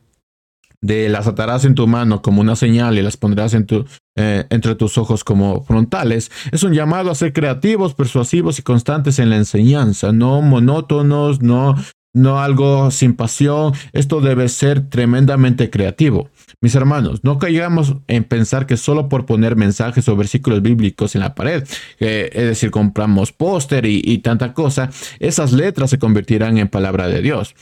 de 0.81 1.09
las 1.09 1.27
atarás 1.27 1.63
en 1.65 1.75
tu 1.75 1.85
mano 1.87 2.21
como 2.21 2.41
una 2.41 2.55
señal 2.55 2.97
y 2.97 3.01
las 3.01 3.17
pondrás 3.17 3.53
en 3.53 3.67
eh, 4.15 4.45
entre 4.49 4.75
tus 4.75 4.97
ojos 4.97 5.23
como 5.23 5.63
frontales, 5.63 6.31
es 6.51 6.63
un 6.63 6.73
llamado 6.73 7.11
a 7.11 7.15
ser 7.15 7.33
creativos, 7.33 7.93
persuasivos 7.93 8.59
y 8.59 8.63
constantes 8.63 9.19
en 9.19 9.29
la 9.29 9.37
enseñanza, 9.37 10.11
no 10.11 10.41
monótonos, 10.41 11.41
no 11.41 11.75
no 12.13 12.39
algo 12.39 12.91
sin 12.91 13.15
pasión. 13.15 13.73
Esto 13.93 14.21
debe 14.21 14.49
ser 14.49 14.89
tremendamente 14.89 15.69
creativo. 15.69 16.29
Mis 16.61 16.75
hermanos, 16.75 17.21
no 17.23 17.39
caigamos 17.39 17.95
en 18.07 18.23
pensar 18.23 18.65
que 18.65 18.77
solo 18.77 19.09
por 19.09 19.25
poner 19.25 19.55
mensajes 19.55 20.07
o 20.07 20.15
versículos 20.15 20.61
bíblicos 20.61 21.15
en 21.15 21.21
la 21.21 21.35
pared, 21.35 21.63
es 21.99 22.45
decir, 22.45 22.71
compramos 22.71 23.31
póster 23.31 23.85
y, 23.85 24.01
y 24.03 24.19
tanta 24.19 24.53
cosa, 24.53 24.89
esas 25.19 25.53
letras 25.53 25.89
se 25.89 25.99
convertirán 25.99 26.57
en 26.57 26.67
palabra 26.67 27.07
de 27.07 27.21
Dios. 27.21 27.55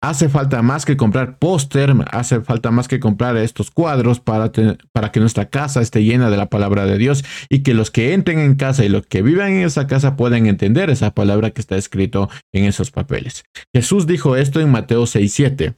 Hace 0.00 0.28
falta 0.28 0.62
más 0.62 0.84
que 0.84 0.96
comprar 0.96 1.38
póster, 1.38 1.92
hace 2.12 2.40
falta 2.40 2.70
más 2.70 2.86
que 2.86 3.00
comprar 3.00 3.36
estos 3.36 3.72
cuadros 3.72 4.20
para, 4.20 4.52
para 4.92 5.10
que 5.10 5.18
nuestra 5.18 5.46
casa 5.46 5.80
esté 5.80 6.04
llena 6.04 6.30
de 6.30 6.36
la 6.36 6.48
palabra 6.48 6.86
de 6.86 6.98
Dios 6.98 7.24
y 7.48 7.64
que 7.64 7.74
los 7.74 7.90
que 7.90 8.12
entren 8.12 8.38
en 8.38 8.54
casa 8.54 8.84
y 8.84 8.88
los 8.88 9.08
que 9.08 9.22
vivan 9.22 9.54
en 9.54 9.66
esa 9.66 9.88
casa 9.88 10.14
puedan 10.14 10.46
entender 10.46 10.88
esa 10.88 11.10
palabra 11.14 11.50
que 11.50 11.60
está 11.60 11.76
escrito 11.76 12.30
en 12.52 12.64
esos 12.64 12.92
papeles. 12.92 13.44
Jesús 13.74 14.06
dijo 14.06 14.36
esto 14.36 14.60
en 14.60 14.70
Mateo 14.70 15.02
6:7. 15.04 15.74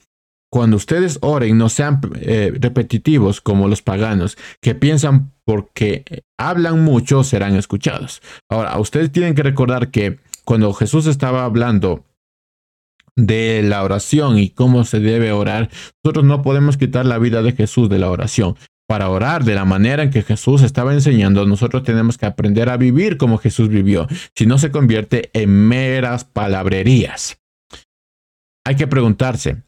Cuando 0.53 0.77
ustedes 0.77 1.19
oren, 1.23 1.57
no 1.57 1.69
sean 1.71 2.01
eh, 2.21 2.53
repetitivos 2.61 3.41
como 3.41 3.69
los 3.69 3.81
paganos, 3.83 4.37
que 4.61 4.75
piensan 4.75 5.33
porque 5.47 6.25
hablan 6.39 6.85
mucho 6.85 7.25
serán 7.25 7.55
escuchados. 7.57 8.21
Ahora, 8.51 8.79
ustedes 8.79 9.13
tienen 9.13 9.35
que 9.35 9.45
recordar 9.45 9.91
que 9.91 10.19
cuando 10.45 10.75
Jesús 10.75 11.07
estaba 11.07 11.45
hablando 11.45 12.05
de 13.17 13.63
la 13.63 13.83
oración 13.83 14.39
y 14.39 14.51
cómo 14.51 14.85
se 14.85 15.01
debe 15.01 15.33
orar, 15.33 15.71
nosotros 16.05 16.25
no 16.25 16.43
podemos 16.43 16.77
quitar 16.77 17.07
la 17.07 17.19
vida 17.19 17.43
de 17.43 17.53
Jesús 17.53 17.89
de 17.89 17.99
la 17.99 18.11
oración. 18.11 18.57
Para 18.89 19.09
orar 19.09 19.45
de 19.45 19.55
la 19.55 19.65
manera 19.65 20.03
en 20.03 20.11
que 20.11 20.23
Jesús 20.23 20.63
estaba 20.63 20.93
enseñando, 20.93 21.47
nosotros 21.47 21.85
tenemos 21.85 22.19
que 22.19 22.27
aprender 22.27 22.69
a 22.69 22.77
vivir 22.77 23.19
como 23.19 23.39
Jesús 23.39 23.69
vivió, 23.69 24.09
si 24.35 24.47
no 24.47 24.59
se 24.59 24.73
convierte 24.73 25.31
en 25.33 25.51
meras 25.69 26.25
palabrerías. 26.25 27.39
Hay 28.65 28.75
que 28.75 28.89
preguntarse, 28.89 29.63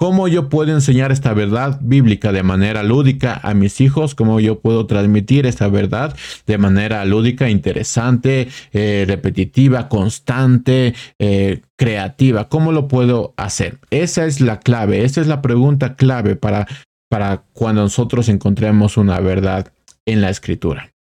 ¿Cómo 0.00 0.28
yo 0.28 0.48
puedo 0.48 0.72
enseñar 0.72 1.12
esta 1.12 1.34
verdad 1.34 1.78
bíblica 1.82 2.32
de 2.32 2.42
manera 2.42 2.82
lúdica 2.82 3.38
a 3.42 3.52
mis 3.52 3.82
hijos? 3.82 4.14
¿Cómo 4.14 4.40
yo 4.40 4.60
puedo 4.60 4.86
transmitir 4.86 5.44
esta 5.44 5.68
verdad 5.68 6.16
de 6.46 6.56
manera 6.56 7.04
lúdica, 7.04 7.50
interesante, 7.50 8.48
eh, 8.72 9.04
repetitiva, 9.06 9.90
constante, 9.90 10.94
eh, 11.18 11.60
creativa? 11.76 12.48
¿Cómo 12.48 12.72
lo 12.72 12.88
puedo 12.88 13.34
hacer? 13.36 13.78
Esa 13.90 14.24
es 14.24 14.40
la 14.40 14.60
clave, 14.60 15.04
esa 15.04 15.20
es 15.20 15.26
la 15.26 15.42
pregunta 15.42 15.96
clave 15.96 16.34
para, 16.34 16.66
para 17.10 17.44
cuando 17.52 17.82
nosotros 17.82 18.30
encontremos 18.30 18.96
una 18.96 19.20
verdad 19.20 19.70
en 20.06 20.22
la 20.22 20.30
escritura. 20.30 20.94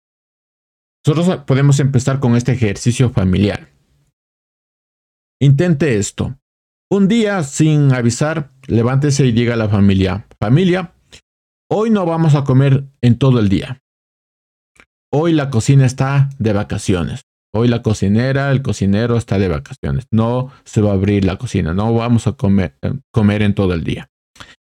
Nosotros 1.07 1.45
podemos 1.47 1.78
empezar 1.78 2.19
con 2.19 2.35
este 2.35 2.50
ejercicio 2.50 3.11
familiar. 3.11 3.69
Intente 5.40 5.99
esto. 5.99 6.37
Un 6.90 7.07
día, 7.07 7.45
sin 7.45 7.93
avisar, 7.93 8.50
levántese 8.68 9.26
y 9.26 9.32
diga 9.32 9.54
a 9.54 9.56
la 9.56 9.68
familia, 9.68 10.26
familia, 10.38 10.92
hoy 11.70 11.90
no 11.90 12.06
vamos 12.06 12.34
a 12.34 12.44
comer 12.44 12.84
en 13.00 13.18
todo 13.18 13.40
el 13.40 13.48
día. 13.48 13.82
Hoy 15.10 15.32
la 15.32 15.50
cocina 15.50 15.87
está 15.87 16.28
de 16.38 16.52
vacaciones. 16.52 17.22
Hoy 17.52 17.68
la 17.68 17.82
cocinera, 17.82 18.50
el 18.50 18.60
cocinero 18.60 19.16
está 19.16 19.38
de 19.38 19.48
vacaciones. 19.48 20.06
No 20.10 20.52
se 20.64 20.82
va 20.82 20.90
a 20.90 20.94
abrir 20.94 21.25
la 21.25 21.37
cocina. 21.37 21.72
No 21.72 21.94
vamos 21.94 22.26
a 22.26 22.32
comer, 22.32 22.76
eh, 22.82 22.92
comer 23.10 23.42
en 23.42 23.54
todo 23.54 23.72
el 23.72 23.84
día. 23.84 24.10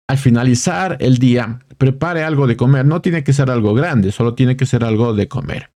Al 0.08 0.18
finalizar 0.18 0.98
el 1.00 1.16
día, 1.16 1.60
prepare 1.78 2.22
algo 2.22 2.46
de 2.46 2.56
comer. 2.56 2.84
No 2.84 3.00
tiene 3.00 3.24
que 3.24 3.32
ser 3.32 3.50
algo 3.50 3.72
grande, 3.74 4.12
solo 4.12 4.34
tiene 4.34 4.56
que 4.56 4.66
ser 4.66 4.84
algo 4.84 5.14
de 5.14 5.26
comer. 5.26 5.72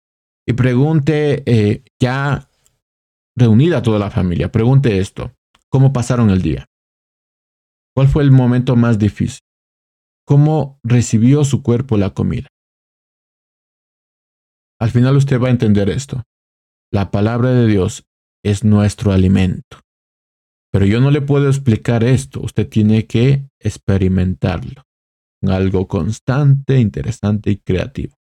Y 0.45 0.53
pregunte, 0.53 1.43
eh, 1.45 1.83
ya 2.01 2.49
reunida 3.35 3.83
toda 3.83 3.99
la 3.99 4.09
familia, 4.09 4.51
pregunte 4.51 4.97
esto. 4.97 5.31
¿Cómo 5.69 5.93
pasaron 5.93 6.31
el 6.31 6.41
día? 6.41 6.65
¿Cuál 7.97 8.09
fue 8.09 8.21
el 8.21 8.29
momento 8.29 8.75
más 8.75 8.99
difícil? 8.99 9.41
¿Cómo 10.23 10.79
recibió 10.83 11.43
su 11.43 11.63
cuerpo 11.63 11.97
la 11.97 12.11
comida? 12.11 12.47
Al 14.79 14.91
final 14.91 15.17
usted 15.17 15.41
va 15.41 15.47
a 15.47 15.49
entender 15.49 15.89
esto. 15.89 16.21
La 16.93 17.09
palabra 17.09 17.49
de 17.49 17.65
Dios 17.65 18.05
es 18.45 18.63
nuestro 18.63 19.13
alimento. 19.13 19.79
Pero 20.71 20.85
yo 20.85 21.01
no 21.01 21.09
le 21.09 21.21
puedo 21.21 21.47
explicar 21.47 22.03
esto. 22.03 22.39
Usted 22.41 22.69
tiene 22.69 23.07
que 23.07 23.49
experimentarlo. 23.59 24.83
Algo 25.41 25.87
constante, 25.87 26.79
interesante 26.79 27.49
y 27.49 27.57
creativo. 27.57 28.13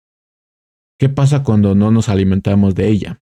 ¿Qué 0.97 1.09
pasa 1.09 1.43
cuando 1.43 1.75
no 1.75 1.91
nos 1.91 2.07
alimentamos 2.07 2.75
de 2.75 2.87
ella? 2.87 3.19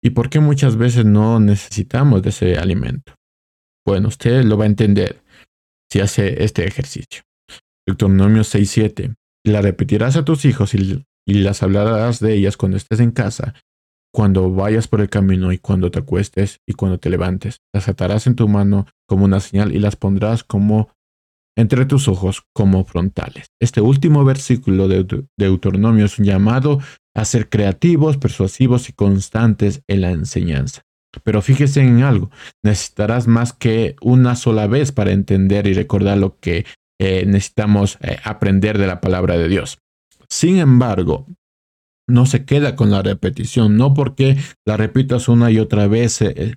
¿Y 0.00 0.10
por 0.10 0.30
qué 0.30 0.38
muchas 0.38 0.76
veces 0.76 1.04
no 1.04 1.40
necesitamos 1.40 2.22
de 2.22 2.28
ese 2.28 2.56
alimento? 2.56 3.14
Bueno, 3.86 4.08
usted 4.08 4.44
lo 4.44 4.56
va 4.56 4.64
a 4.64 4.68
entender 4.68 5.22
si 5.90 6.00
hace 6.00 6.44
este 6.44 6.66
ejercicio. 6.66 7.22
Deuteronomio 7.86 8.42
6.7. 8.42 9.14
La 9.44 9.60
repetirás 9.60 10.16
a 10.16 10.24
tus 10.24 10.44
hijos 10.44 10.74
y, 10.74 11.04
las 11.26 11.62
hablarás 11.62 12.20
de 12.20 12.34
ellas 12.34 12.56
cuando 12.56 12.76
estés 12.76 13.00
en 13.00 13.10
casa, 13.10 13.54
cuando 14.12 14.50
vayas 14.52 14.88
por 14.88 15.00
el 15.00 15.08
camino 15.08 15.52
y 15.52 15.58
cuando 15.58 15.90
te 15.90 15.98
acuestes 15.98 16.60
y 16.66 16.74
cuando 16.74 16.98
te 16.98 17.10
levantes. 17.10 17.58
Las 17.74 17.88
atarás 17.88 18.26
en 18.26 18.36
tu 18.36 18.48
mano 18.48 18.86
como 19.08 19.24
una 19.24 19.40
señal 19.40 19.74
y 19.74 19.78
las 19.78 19.96
pondrás 19.96 20.44
como 20.44 20.90
entre 21.56 21.84
tus 21.84 22.08
ojos 22.08 22.44
como 22.54 22.84
frontales. 22.84 23.48
Este 23.60 23.80
último 23.80 24.24
versículo 24.24 24.88
de 24.88 25.26
Deuteronomio 25.36 26.06
es 26.06 26.18
un 26.18 26.24
llamado 26.24 26.80
a 27.14 27.24
ser 27.24 27.48
creativos, 27.48 28.16
persuasivos 28.16 28.88
y 28.88 28.92
constantes 28.92 29.82
en 29.86 30.00
la 30.00 30.12
enseñanza. 30.12 30.82
Pero 31.24 31.42
fíjese 31.42 31.80
en 31.80 32.02
algo, 32.02 32.30
necesitarás 32.62 33.26
más 33.26 33.52
que 33.52 33.96
una 34.00 34.34
sola 34.34 34.66
vez 34.66 34.92
para 34.92 35.12
entender 35.12 35.66
y 35.66 35.74
recordar 35.74 36.18
lo 36.18 36.38
que 36.38 36.64
eh, 37.00 37.24
necesitamos 37.26 37.98
eh, 38.00 38.16
aprender 38.24 38.78
de 38.78 38.86
la 38.86 39.00
palabra 39.00 39.36
de 39.36 39.48
Dios. 39.48 39.78
Sin 40.28 40.58
embargo, 40.58 41.26
no 42.08 42.26
se 42.26 42.44
queda 42.44 42.76
con 42.76 42.90
la 42.90 43.02
repetición, 43.02 43.76
no 43.76 43.94
porque 43.94 44.36
la 44.66 44.76
repitas 44.76 45.28
una 45.28 45.50
y 45.50 45.58
otra 45.58 45.86
vez 45.86 46.22
eh, 46.22 46.54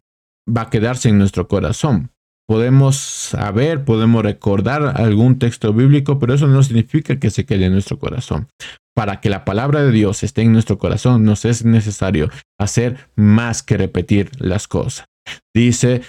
va 0.48 0.64
a 0.64 0.70
quedarse 0.70 1.10
en 1.10 1.18
nuestro 1.18 1.48
corazón. 1.48 2.12
Podemos 2.48 2.98
saber, 2.98 3.86
podemos 3.86 4.24
recordar 4.24 5.02
algún 5.02 5.40
texto 5.40 5.74
bíblico, 5.74 6.20
pero 6.20 6.36
eso 6.36 6.48
no 6.48 6.62
significa 6.62 7.20
que 7.20 7.32
se 7.32 7.46
quede 7.46 7.66
en 7.66 7.74
nuestro 7.74 7.98
corazón. 7.98 8.48
Para 8.96 9.20
que 9.20 9.30
la 9.30 9.46
palabra 9.46 9.84
de 9.84 9.92
Dios 9.92 10.24
esté 10.24 10.42
en 10.42 10.54
nuestro 10.54 10.78
corazón, 10.78 11.24
nos 11.24 11.46
es 11.46 11.66
necesario 11.66 12.30
hacer 12.58 13.10
más 13.16 13.62
que 13.62 13.78
repetir 13.78 14.32
las 14.40 14.68
cosas. 14.68 15.06
Dice 15.54 16.02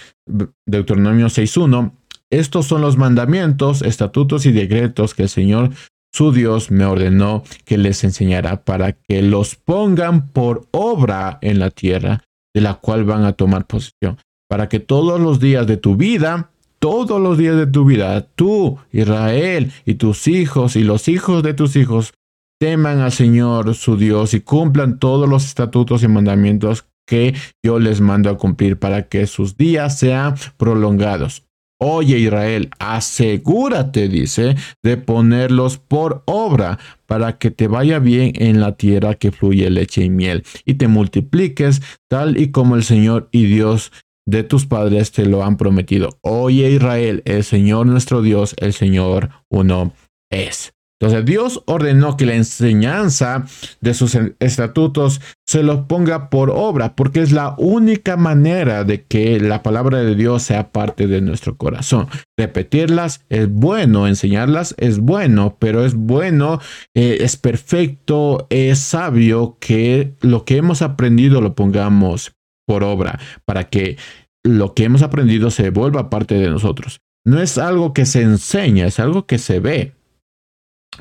Deuteronomio 0.66 1.26
6.1, 1.26 1.92
estos 2.30 2.66
son 2.66 2.80
los 2.80 2.96
mandamientos, 2.96 3.82
estatutos 3.82 4.46
y 4.46 4.52
decretos 4.52 5.14
que 5.14 5.24
el 5.24 5.28
Señor 5.28 5.70
su 6.16 6.32
Dios 6.32 6.70
me 6.70 6.86
ordenó 6.86 7.42
que 7.66 7.76
les 7.76 8.02
enseñara 8.02 8.64
para 8.64 8.92
que 8.92 9.20
los 9.20 9.54
pongan 9.54 10.28
por 10.28 10.66
obra 10.70 11.38
en 11.42 11.58
la 11.58 11.68
tierra 11.68 12.24
de 12.54 12.62
la 12.62 12.76
cual 12.76 13.04
van 13.04 13.24
a 13.24 13.34
tomar 13.34 13.66
posesión, 13.66 14.16
para 14.48 14.70
que 14.70 14.80
todos 14.80 15.20
los 15.20 15.40
días 15.40 15.66
de 15.66 15.76
tu 15.76 15.96
vida, 15.96 16.52
todos 16.78 17.20
los 17.20 17.36
días 17.36 17.56
de 17.56 17.66
tu 17.66 17.84
vida, 17.84 18.22
tú, 18.34 18.78
Israel, 18.92 19.72
y 19.84 19.96
tus 19.96 20.26
hijos 20.26 20.74
y 20.76 20.84
los 20.84 21.08
hijos 21.08 21.42
de 21.42 21.52
tus 21.52 21.76
hijos, 21.76 22.14
teman 22.58 23.00
al 23.00 23.12
Señor 23.12 23.74
su 23.74 23.96
Dios 23.96 24.34
y 24.34 24.40
cumplan 24.40 24.98
todos 24.98 25.28
los 25.28 25.44
estatutos 25.44 26.02
y 26.02 26.08
mandamientos 26.08 26.86
que 27.06 27.34
yo 27.64 27.78
les 27.78 28.00
mando 28.00 28.30
a 28.30 28.36
cumplir 28.36 28.78
para 28.78 29.08
que 29.08 29.26
sus 29.26 29.56
días 29.56 29.98
sean 29.98 30.34
prolongados. 30.56 31.44
Oye 31.78 32.18
Israel, 32.18 32.70
asegúrate, 32.78 34.08
dice, 34.08 34.56
de 34.82 34.96
ponerlos 34.96 35.76
por 35.76 36.22
obra 36.24 36.78
para 37.04 37.36
que 37.36 37.50
te 37.50 37.68
vaya 37.68 37.98
bien 37.98 38.32
en 38.36 38.60
la 38.60 38.76
tierra 38.76 39.14
que 39.14 39.30
fluye 39.30 39.68
leche 39.68 40.02
y 40.02 40.10
miel 40.10 40.42
y 40.64 40.74
te 40.74 40.88
multipliques 40.88 41.82
tal 42.08 42.38
y 42.38 42.50
como 42.50 42.76
el 42.76 42.82
Señor 42.82 43.28
y 43.30 43.44
Dios 43.44 43.92
de 44.26 44.42
tus 44.42 44.64
padres 44.64 45.12
te 45.12 45.26
lo 45.26 45.44
han 45.44 45.58
prometido. 45.58 46.18
Oye 46.22 46.70
Israel, 46.70 47.22
el 47.26 47.44
Señor 47.44 47.86
nuestro 47.86 48.22
Dios, 48.22 48.54
el 48.58 48.72
Señor 48.72 49.30
uno 49.50 49.92
es. 50.30 50.75
Entonces 50.98 51.26
Dios 51.26 51.62
ordenó 51.66 52.16
que 52.16 52.24
la 52.24 52.36
enseñanza 52.36 53.44
de 53.82 53.92
sus 53.92 54.16
estatutos 54.40 55.20
se 55.46 55.62
los 55.62 55.80
ponga 55.86 56.30
por 56.30 56.50
obra, 56.50 56.96
porque 56.96 57.20
es 57.20 57.32
la 57.32 57.54
única 57.58 58.16
manera 58.16 58.82
de 58.84 59.04
que 59.04 59.38
la 59.38 59.62
palabra 59.62 59.98
de 59.98 60.14
Dios 60.14 60.42
sea 60.42 60.72
parte 60.72 61.06
de 61.06 61.20
nuestro 61.20 61.56
corazón. 61.56 62.08
Repetirlas 62.38 63.24
es 63.28 63.50
bueno, 63.50 64.06
enseñarlas 64.06 64.74
es 64.78 64.98
bueno, 64.98 65.56
pero 65.58 65.84
es 65.84 65.94
bueno, 65.94 66.60
eh, 66.94 67.18
es 67.20 67.36
perfecto, 67.36 68.46
es 68.48 68.78
sabio 68.78 69.58
que 69.60 70.14
lo 70.22 70.46
que 70.46 70.56
hemos 70.56 70.80
aprendido 70.80 71.42
lo 71.42 71.54
pongamos 71.54 72.32
por 72.66 72.84
obra, 72.84 73.20
para 73.44 73.68
que 73.68 73.98
lo 74.42 74.74
que 74.74 74.84
hemos 74.84 75.02
aprendido 75.02 75.50
se 75.50 75.70
vuelva 75.70 76.08
parte 76.08 76.36
de 76.36 76.48
nosotros. 76.48 77.00
No 77.24 77.40
es 77.40 77.58
algo 77.58 77.92
que 77.92 78.06
se 78.06 78.22
enseña, 78.22 78.86
es 78.86 78.98
algo 78.98 79.26
que 79.26 79.38
se 79.38 79.60
ve. 79.60 79.92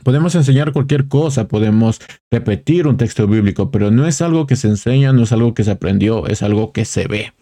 Podemos 0.04 0.36
enseñar 0.36 0.72
cualquier 0.72 1.08
cosa, 1.08 1.48
podemos 1.48 2.00
repetir 2.32 2.88
un 2.88 2.98
texto 2.98 3.28
bíblico, 3.28 3.72
pero 3.72 3.92
no 3.92 4.08
es 4.08 4.22
algo 4.22 4.48
que 4.48 4.56
se 4.56 4.68
enseña, 4.68 5.14
no 5.14 5.24
es 5.24 5.32
algo 5.32 5.54
que 5.54 5.64
se 5.64 5.72
aprendió, 5.72 6.28
es 6.28 6.44
algo 6.44 6.72
que 6.72 6.86
se 6.86 7.08
ve. 7.08 7.34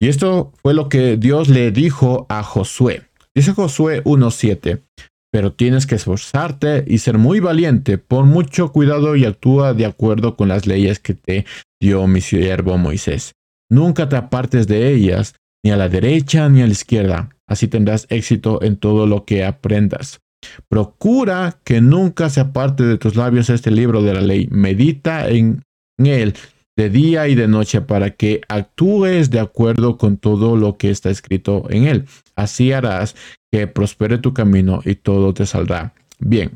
Y 0.00 0.08
esto 0.08 0.52
fue 0.62 0.74
lo 0.74 0.88
que 0.88 1.16
Dios 1.16 1.48
le 1.48 1.70
dijo 1.72 2.26
a 2.30 2.42
Josué. 2.42 3.02
Dice 3.34 3.52
Josué 3.52 4.02
1.7, 4.04 4.82
pero 5.30 5.52
tienes 5.52 5.86
que 5.86 5.94
esforzarte 5.94 6.84
y 6.86 6.98
ser 6.98 7.18
muy 7.18 7.38
valiente, 7.40 7.98
pon 7.98 8.28
mucho 8.28 8.72
cuidado 8.72 9.14
y 9.14 9.24
actúa 9.24 9.74
de 9.74 9.86
acuerdo 9.86 10.36
con 10.36 10.48
las 10.48 10.66
leyes 10.66 10.98
que 10.98 11.14
te 11.14 11.44
dio 11.80 12.06
mi 12.06 12.20
siervo 12.20 12.76
Moisés. 12.78 13.34
Nunca 13.70 14.08
te 14.08 14.16
apartes 14.16 14.66
de 14.66 14.92
ellas, 14.92 15.34
ni 15.64 15.70
a 15.70 15.76
la 15.76 15.88
derecha 15.88 16.48
ni 16.48 16.62
a 16.62 16.66
la 16.66 16.72
izquierda, 16.72 17.30
así 17.46 17.68
tendrás 17.68 18.06
éxito 18.08 18.62
en 18.62 18.76
todo 18.76 19.06
lo 19.06 19.24
que 19.24 19.44
aprendas. 19.44 20.20
Procura 20.68 21.58
que 21.64 21.80
nunca 21.80 22.30
se 22.30 22.40
aparte 22.40 22.84
de 22.84 22.98
tus 22.98 23.16
labios 23.16 23.50
este 23.50 23.70
libro 23.70 24.02
de 24.02 24.14
la 24.14 24.20
ley. 24.20 24.48
Medita 24.50 25.28
en 25.28 25.62
él 25.98 26.34
de 26.76 26.88
día 26.88 27.28
y 27.28 27.34
de 27.34 27.48
noche 27.48 27.82
para 27.82 28.10
que 28.10 28.40
actúes 28.48 29.30
de 29.30 29.40
acuerdo 29.40 29.98
con 29.98 30.16
todo 30.16 30.56
lo 30.56 30.78
que 30.78 30.90
está 30.90 31.10
escrito 31.10 31.66
en 31.70 31.84
él. 31.84 32.06
Así 32.36 32.72
harás 32.72 33.16
que 33.52 33.66
prospere 33.66 34.18
tu 34.18 34.32
camino 34.32 34.80
y 34.84 34.94
todo 34.94 35.34
te 35.34 35.44
saldrá 35.46 35.92
bien. 36.20 36.52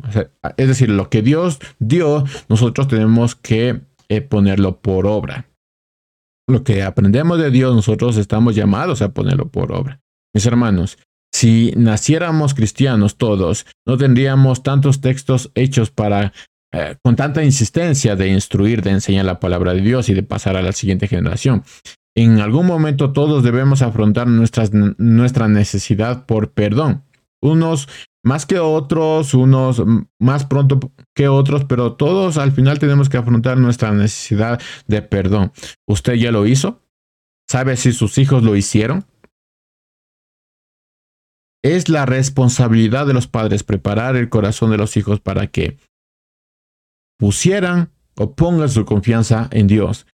es 0.57 0.69
decir, 0.69 0.91
lo 0.91 1.11
que 1.11 1.23
Dios 1.23 1.59
dio, 1.79 2.25
nosotros 2.49 2.89
tenemos 2.89 3.35
que 3.35 3.81
eh, 4.09 4.21
ponerlo 4.21 4.81
por 4.81 5.07
obra. 5.07 5.47
Lo 6.47 6.63
que 6.63 6.83
aprendemos 6.83 7.39
de 7.39 7.51
Dios, 7.51 7.75
nosotros 7.75 8.17
estamos 8.17 8.55
llamados 8.55 9.03
a 9.03 9.13
ponerlo 9.13 9.49
por 9.49 9.73
obra. 9.73 10.01
Mis 10.35 10.47
hermanos, 10.47 10.99
si 11.35 11.73
naciéramos 11.77 12.55
cristianos 12.55 13.17
todos, 13.17 13.67
no 13.85 13.99
tendríamos 13.99 14.63
tantos 14.63 15.01
textos 15.01 15.51
hechos 15.57 15.91
para, 15.91 16.33
eh, 16.73 16.95
con 17.03 17.17
tanta 17.17 17.43
insistencia 17.43 18.15
de 18.15 18.29
instruir, 18.29 18.83
de 18.83 18.93
enseñar 18.93 19.25
la 19.25 19.41
palabra 19.41 19.75
de 19.75 19.81
Dios 19.81 20.09
y 20.09 20.15
de 20.15 20.23
pasar 20.23 20.57
a 20.57 20.63
la 20.63 20.71
siguiente 20.71 21.09
generación. 21.09 21.65
En 22.17 22.39
algún 22.39 22.67
momento 22.67 23.13
todos 23.13 23.43
debemos 23.43 23.83
afrontar 23.83 24.29
nuestra 24.29 25.49
necesidad 25.49 26.25
por 26.25 26.53
perdón. 26.53 27.03
Unos 27.43 27.89
más 28.25 28.47
que 28.47 28.61
otros, 28.61 29.35
unos 29.35 29.83
más 30.21 30.47
pronto 30.47 30.93
que 31.17 31.27
otros, 31.27 31.65
pero 31.65 31.95
todos 31.95 32.39
al 32.39 32.53
final 32.53 32.79
tenemos 32.79 33.09
que 33.09 33.17
afrontar 33.17 33.59
nuestra 33.59 33.91
necesidad 33.91 34.63
de 34.87 35.03
perdón. 35.03 35.51
¿Usted 35.89 36.15
ya 36.15 36.31
lo 36.31 36.47
hizo? 36.47 36.81
¿Sabe 37.51 37.77
si 37.77 37.93
sus 37.93 38.19
hijos 38.19 38.45
lo 38.45 38.55
hicieron? 38.55 39.05
Es 41.65 41.89
la 41.89 42.05
responsabilidad 42.05 43.07
de 43.07 43.15
los 43.15 43.27
padres 43.27 43.63
preparar 43.63 44.17
el 44.17 44.29
corazón 44.29 44.71
de 44.71 44.77
los 44.77 44.99
hijos 44.99 45.21
para 45.21 45.47
que 45.47 45.79
pusieran 47.19 47.91
o 48.17 48.35
pongan 48.35 48.69
su 48.69 48.85
confianza 48.85 49.49
en 49.51 49.67
Dios, 49.67 50.07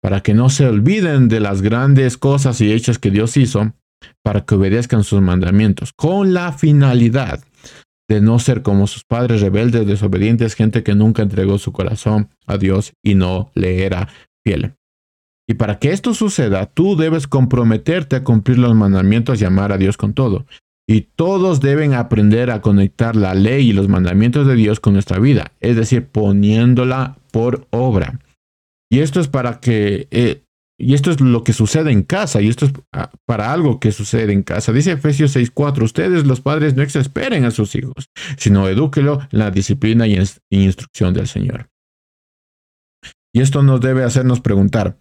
para 0.00 0.22
que 0.22 0.32
no 0.32 0.48
se 0.48 0.66
olviden 0.66 1.28
de 1.28 1.40
las 1.40 1.60
grandes 1.60 2.16
cosas 2.16 2.62
y 2.62 2.72
hechos 2.72 2.98
que 2.98 3.10
Dios 3.10 3.36
hizo, 3.36 3.74
para 4.22 4.46
que 4.46 4.54
obedezcan 4.54 5.04
sus 5.04 5.20
mandamientos, 5.20 5.92
con 5.92 6.32
la 6.32 6.54
finalidad 6.54 7.44
de 8.08 8.22
no 8.22 8.38
ser 8.38 8.62
como 8.62 8.86
sus 8.86 9.04
padres 9.04 9.42
rebeldes, 9.42 9.86
desobedientes, 9.86 10.54
gente 10.54 10.82
que 10.82 10.94
nunca 10.94 11.20
entregó 11.20 11.58
su 11.58 11.72
corazón 11.72 12.30
a 12.46 12.56
Dios 12.56 12.94
y 13.02 13.16
no 13.16 13.50
le 13.54 13.84
era 13.84 14.08
fiel. 14.42 14.77
Y 15.48 15.54
para 15.54 15.78
que 15.78 15.92
esto 15.92 16.12
suceda, 16.12 16.66
tú 16.66 16.94
debes 16.94 17.26
comprometerte 17.26 18.16
a 18.16 18.22
cumplir 18.22 18.58
los 18.58 18.74
mandamientos 18.74 19.40
y 19.40 19.46
amar 19.46 19.72
a 19.72 19.78
Dios 19.78 19.96
con 19.96 20.12
todo. 20.12 20.44
Y 20.86 21.02
todos 21.16 21.60
deben 21.60 21.94
aprender 21.94 22.50
a 22.50 22.60
conectar 22.60 23.16
la 23.16 23.34
ley 23.34 23.70
y 23.70 23.72
los 23.72 23.88
mandamientos 23.88 24.46
de 24.46 24.54
Dios 24.54 24.78
con 24.78 24.92
nuestra 24.92 25.18
vida, 25.18 25.52
es 25.60 25.76
decir, 25.76 26.06
poniéndola 26.06 27.18
por 27.32 27.66
obra. 27.70 28.20
Y 28.90 29.00
esto 29.00 29.20
es 29.20 29.28
para 29.28 29.58
que, 29.60 30.06
eh, 30.10 30.42
y 30.78 30.94
esto 30.94 31.10
es 31.10 31.20
lo 31.20 31.44
que 31.44 31.52
sucede 31.54 31.92
en 31.92 32.02
casa, 32.02 32.42
y 32.42 32.48
esto 32.48 32.66
es 32.66 32.72
ah, 32.92 33.10
para 33.26 33.52
algo 33.52 33.80
que 33.80 33.92
sucede 33.92 34.32
en 34.32 34.42
casa. 34.42 34.72
Dice 34.72 34.92
Efesios 34.92 35.34
6:4, 35.34 35.82
ustedes 35.82 36.26
los 36.26 36.40
padres 36.42 36.74
no 36.74 36.82
exasperen 36.82 37.44
a 37.44 37.50
sus 37.50 37.74
hijos, 37.74 38.10
sino 38.36 38.68
edúquelo 38.68 39.20
en 39.30 39.38
la 39.38 39.50
disciplina 39.50 40.06
y 40.06 40.18
instrucción 40.50 41.14
del 41.14 41.26
Señor. 41.26 41.68
Y 43.34 43.40
esto 43.40 43.62
nos 43.62 43.80
debe 43.80 44.04
hacernos 44.04 44.40
preguntar, 44.40 44.96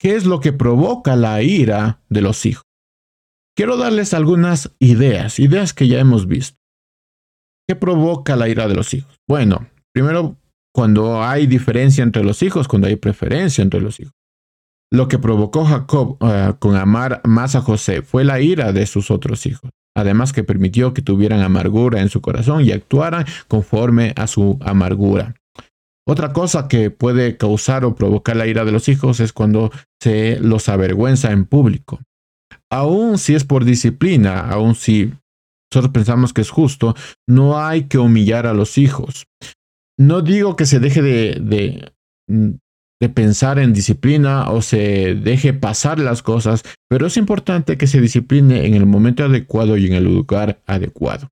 ¿Qué 0.00 0.14
es 0.16 0.24
lo 0.24 0.40
que 0.40 0.54
provoca 0.54 1.14
la 1.14 1.42
ira 1.42 2.00
de 2.08 2.22
los 2.22 2.46
hijos? 2.46 2.64
Quiero 3.54 3.76
darles 3.76 4.14
algunas 4.14 4.74
ideas, 4.78 5.38
ideas 5.38 5.74
que 5.74 5.88
ya 5.88 5.98
hemos 6.00 6.26
visto. 6.26 6.56
¿Qué 7.68 7.76
provoca 7.76 8.34
la 8.34 8.48
ira 8.48 8.66
de 8.66 8.74
los 8.74 8.94
hijos? 8.94 9.14
Bueno, 9.28 9.68
primero, 9.92 10.38
cuando 10.74 11.22
hay 11.22 11.46
diferencia 11.46 12.02
entre 12.02 12.24
los 12.24 12.42
hijos, 12.42 12.66
cuando 12.66 12.88
hay 12.88 12.96
preferencia 12.96 13.60
entre 13.60 13.82
los 13.82 14.00
hijos. 14.00 14.14
Lo 14.90 15.06
que 15.06 15.18
provocó 15.18 15.66
Jacob 15.66 16.16
eh, 16.22 16.54
con 16.58 16.76
amar 16.76 17.20
más 17.24 17.54
a 17.54 17.60
José 17.60 18.00
fue 18.00 18.24
la 18.24 18.40
ira 18.40 18.72
de 18.72 18.86
sus 18.86 19.10
otros 19.10 19.44
hijos, 19.44 19.70
además 19.94 20.32
que 20.32 20.44
permitió 20.44 20.94
que 20.94 21.02
tuvieran 21.02 21.42
amargura 21.42 22.00
en 22.00 22.08
su 22.08 22.22
corazón 22.22 22.64
y 22.64 22.72
actuaran 22.72 23.26
conforme 23.48 24.14
a 24.16 24.26
su 24.26 24.58
amargura. 24.62 25.34
Otra 26.10 26.32
cosa 26.32 26.66
que 26.66 26.90
puede 26.90 27.36
causar 27.36 27.84
o 27.84 27.94
provocar 27.94 28.34
la 28.34 28.48
ira 28.48 28.64
de 28.64 28.72
los 28.72 28.88
hijos 28.88 29.20
es 29.20 29.32
cuando 29.32 29.70
se 30.02 30.40
los 30.40 30.68
avergüenza 30.68 31.30
en 31.30 31.44
público. 31.44 32.00
Aun 32.68 33.16
si 33.16 33.36
es 33.36 33.44
por 33.44 33.64
disciplina, 33.64 34.40
aun 34.40 34.74
si 34.74 35.12
nosotros 35.72 35.92
pensamos 35.92 36.32
que 36.32 36.40
es 36.40 36.50
justo, 36.50 36.96
no 37.28 37.64
hay 37.64 37.84
que 37.84 37.98
humillar 37.98 38.48
a 38.48 38.54
los 38.54 38.76
hijos. 38.76 39.28
No 40.00 40.20
digo 40.20 40.56
que 40.56 40.66
se 40.66 40.80
deje 40.80 41.00
de, 41.00 41.92
de, 42.28 43.08
pensar 43.10 43.60
en 43.60 43.72
disciplina 43.72 44.50
o 44.50 44.62
se 44.62 45.14
deje 45.14 45.52
pasar 45.52 46.00
las 46.00 46.24
cosas, 46.24 46.64
pero 46.88 47.06
es 47.06 47.16
importante 47.18 47.78
que 47.78 47.86
se 47.86 48.00
discipline 48.00 48.50
en 48.50 48.74
el 48.74 48.84
momento 48.84 49.22
adecuado 49.22 49.76
y 49.76 49.86
en 49.86 49.92
el 49.92 50.02
lugar 50.02 50.60
adecuado. 50.66 51.28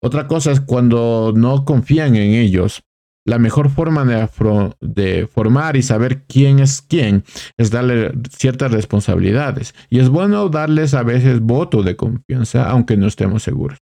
Otra 0.00 0.28
cosa 0.28 0.52
es 0.52 0.60
cuando 0.60 1.32
no 1.34 1.64
confían 1.64 2.14
en 2.14 2.34
ellos 2.34 2.84
la 3.26 3.38
mejor 3.38 3.70
forma 3.70 4.04
de, 4.04 5.26
formar 5.26 5.76
y 5.76 5.82
saber 5.82 6.24
quién 6.24 6.58
es 6.58 6.82
quién 6.82 7.24
es 7.56 7.70
darle 7.70 8.12
ciertas 8.30 8.72
responsabilidades. 8.72 9.74
Y 9.88 9.98
es 9.98 10.08
bueno 10.08 10.48
darles 10.48 10.94
a 10.94 11.02
veces 11.02 11.40
voto 11.40 11.82
de 11.82 11.96
confianza, 11.96 12.68
aunque 12.68 12.96
no 12.96 13.06
estemos 13.06 13.42
seguros. 13.42 13.78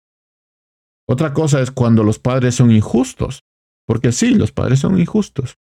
Otra 1.08 1.32
cosa 1.32 1.60
es 1.60 1.70
cuando 1.70 2.04
los 2.04 2.18
padres 2.18 2.56
son 2.56 2.70
injustos, 2.70 3.44
porque 3.86 4.12
sí, 4.12 4.34
los 4.34 4.52
padres 4.52 4.80
son 4.80 4.98
injustos. 4.98 5.56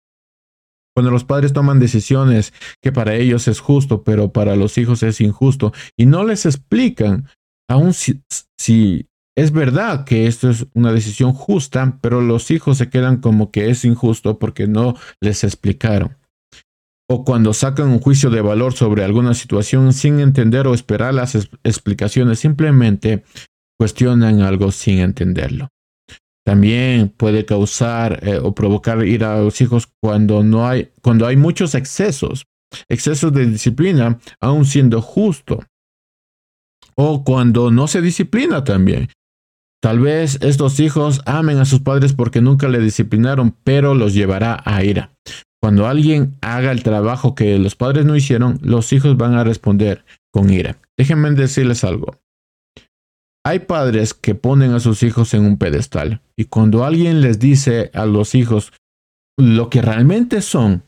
Cuando 0.95 1.11
los 1.11 1.25
padres 1.25 1.53
toman 1.53 1.79
decisiones 1.79 2.55
que 2.83 2.91
para 2.91 3.15
ellos 3.15 3.47
es 3.49 3.61
justo, 3.61 4.03
pero 4.03 4.33
para 4.33 4.57
los 4.57 4.79
hijos 4.79 5.03
es 5.03 5.21
injusto, 5.21 5.73
y 5.97 6.07
no 6.07 6.25
les 6.25 6.47
explican, 6.47 7.29
si, 7.93 8.23
si 8.59 9.06
es 9.37 9.53
verdad 9.53 10.05
que 10.05 10.27
esto 10.27 10.49
es 10.49 10.67
una 10.73 10.93
decisión 10.93 11.35
justa, 11.35 11.99
pero 12.01 12.23
los 12.23 12.51
hijos 12.51 12.79
se 12.79 12.89
quedan 12.89 13.19
como 13.19 13.51
que 13.51 13.69
es 13.69 13.85
injusto 13.85 14.39
porque 14.39 14.67
no 14.67 14.97
les 15.21 15.45
explicaron. 15.45 16.17
O 17.09 17.25
cuando 17.25 17.53
sacan 17.53 17.89
un 17.89 18.01
juicio 18.01 18.31
de 18.31 18.41
valor 18.41 18.73
sobre 18.73 19.05
alguna 19.05 19.35
situación 19.35 19.93
sin 19.93 20.21
entender 20.21 20.67
o 20.67 20.75
esperar 20.75 21.15
las 21.15 21.35
explicaciones, 21.63 22.41
simplemente 22.41 23.25
cuestionan 23.79 24.41
algo 24.41 24.73
sin 24.73 24.99
entenderlo. 24.99 25.69
También 26.45 27.11
puede 27.11 27.45
causar 27.45 28.21
eh, 28.27 28.39
o 28.43 28.55
provocar 28.55 29.05
ir 29.05 29.25
a 29.25 29.41
los 29.41 29.61
hijos 29.61 29.89
cuando 30.01 30.43
no 30.43 30.67
hay, 30.67 30.93
cuando 31.03 31.27
hay 31.27 31.37
muchos 31.37 31.75
excesos, 31.75 32.47
excesos 32.89 33.33
de 33.33 33.47
disciplina, 33.47 34.19
aun 34.41 34.65
siendo 34.65 35.03
justo. 35.03 35.63
O 36.95 37.23
cuando 37.23 37.71
no 37.71 37.87
se 37.87 38.01
disciplina 38.01 38.65
también. 38.65 39.09
Tal 39.83 40.01
vez 40.01 40.39
estos 40.43 40.81
hijos 40.81 41.21
amen 41.27 41.59
a 41.59 41.65
sus 41.65 41.81
padres 41.81 42.13
porque 42.13 42.41
nunca 42.41 42.69
le 42.69 42.81
disciplinaron, 42.81 43.55
pero 43.63 43.95
los 43.95 44.15
llevará 44.15 44.61
a 44.65 44.83
ira. 44.83 45.13
Cuando 45.63 45.87
alguien 45.87 46.37
haga 46.41 46.73
el 46.73 46.83
trabajo 46.83 47.35
que 47.35 47.59
los 47.59 47.77
padres 47.77 48.05
no 48.05 48.17
hicieron, 48.17 48.59
los 48.63 48.93
hijos 48.93 49.17
van 49.17 49.35
a 49.35 49.45
responder 49.45 50.05
con 50.33 50.51
ira. 50.51 50.79
Déjenme 50.97 51.31
decirles 51.33 51.85
algo. 51.85 52.19
Hay 53.45 53.61
padres 53.61 54.13
que 54.13 54.35
ponen 54.35 54.73
a 54.73 54.81
sus 54.81 55.03
hijos 55.03 55.33
en 55.35 55.45
un 55.45 55.57
pedestal 55.57 56.21
y 56.37 56.47
cuando 56.47 56.85
alguien 56.85 57.21
les 57.21 57.39
dice 57.39 57.91
a 57.95 58.05
los 58.07 58.35
hijos 58.35 58.73
lo 59.39 59.71
que 59.71 59.83
realmente 59.83 60.41
son, 60.41 60.83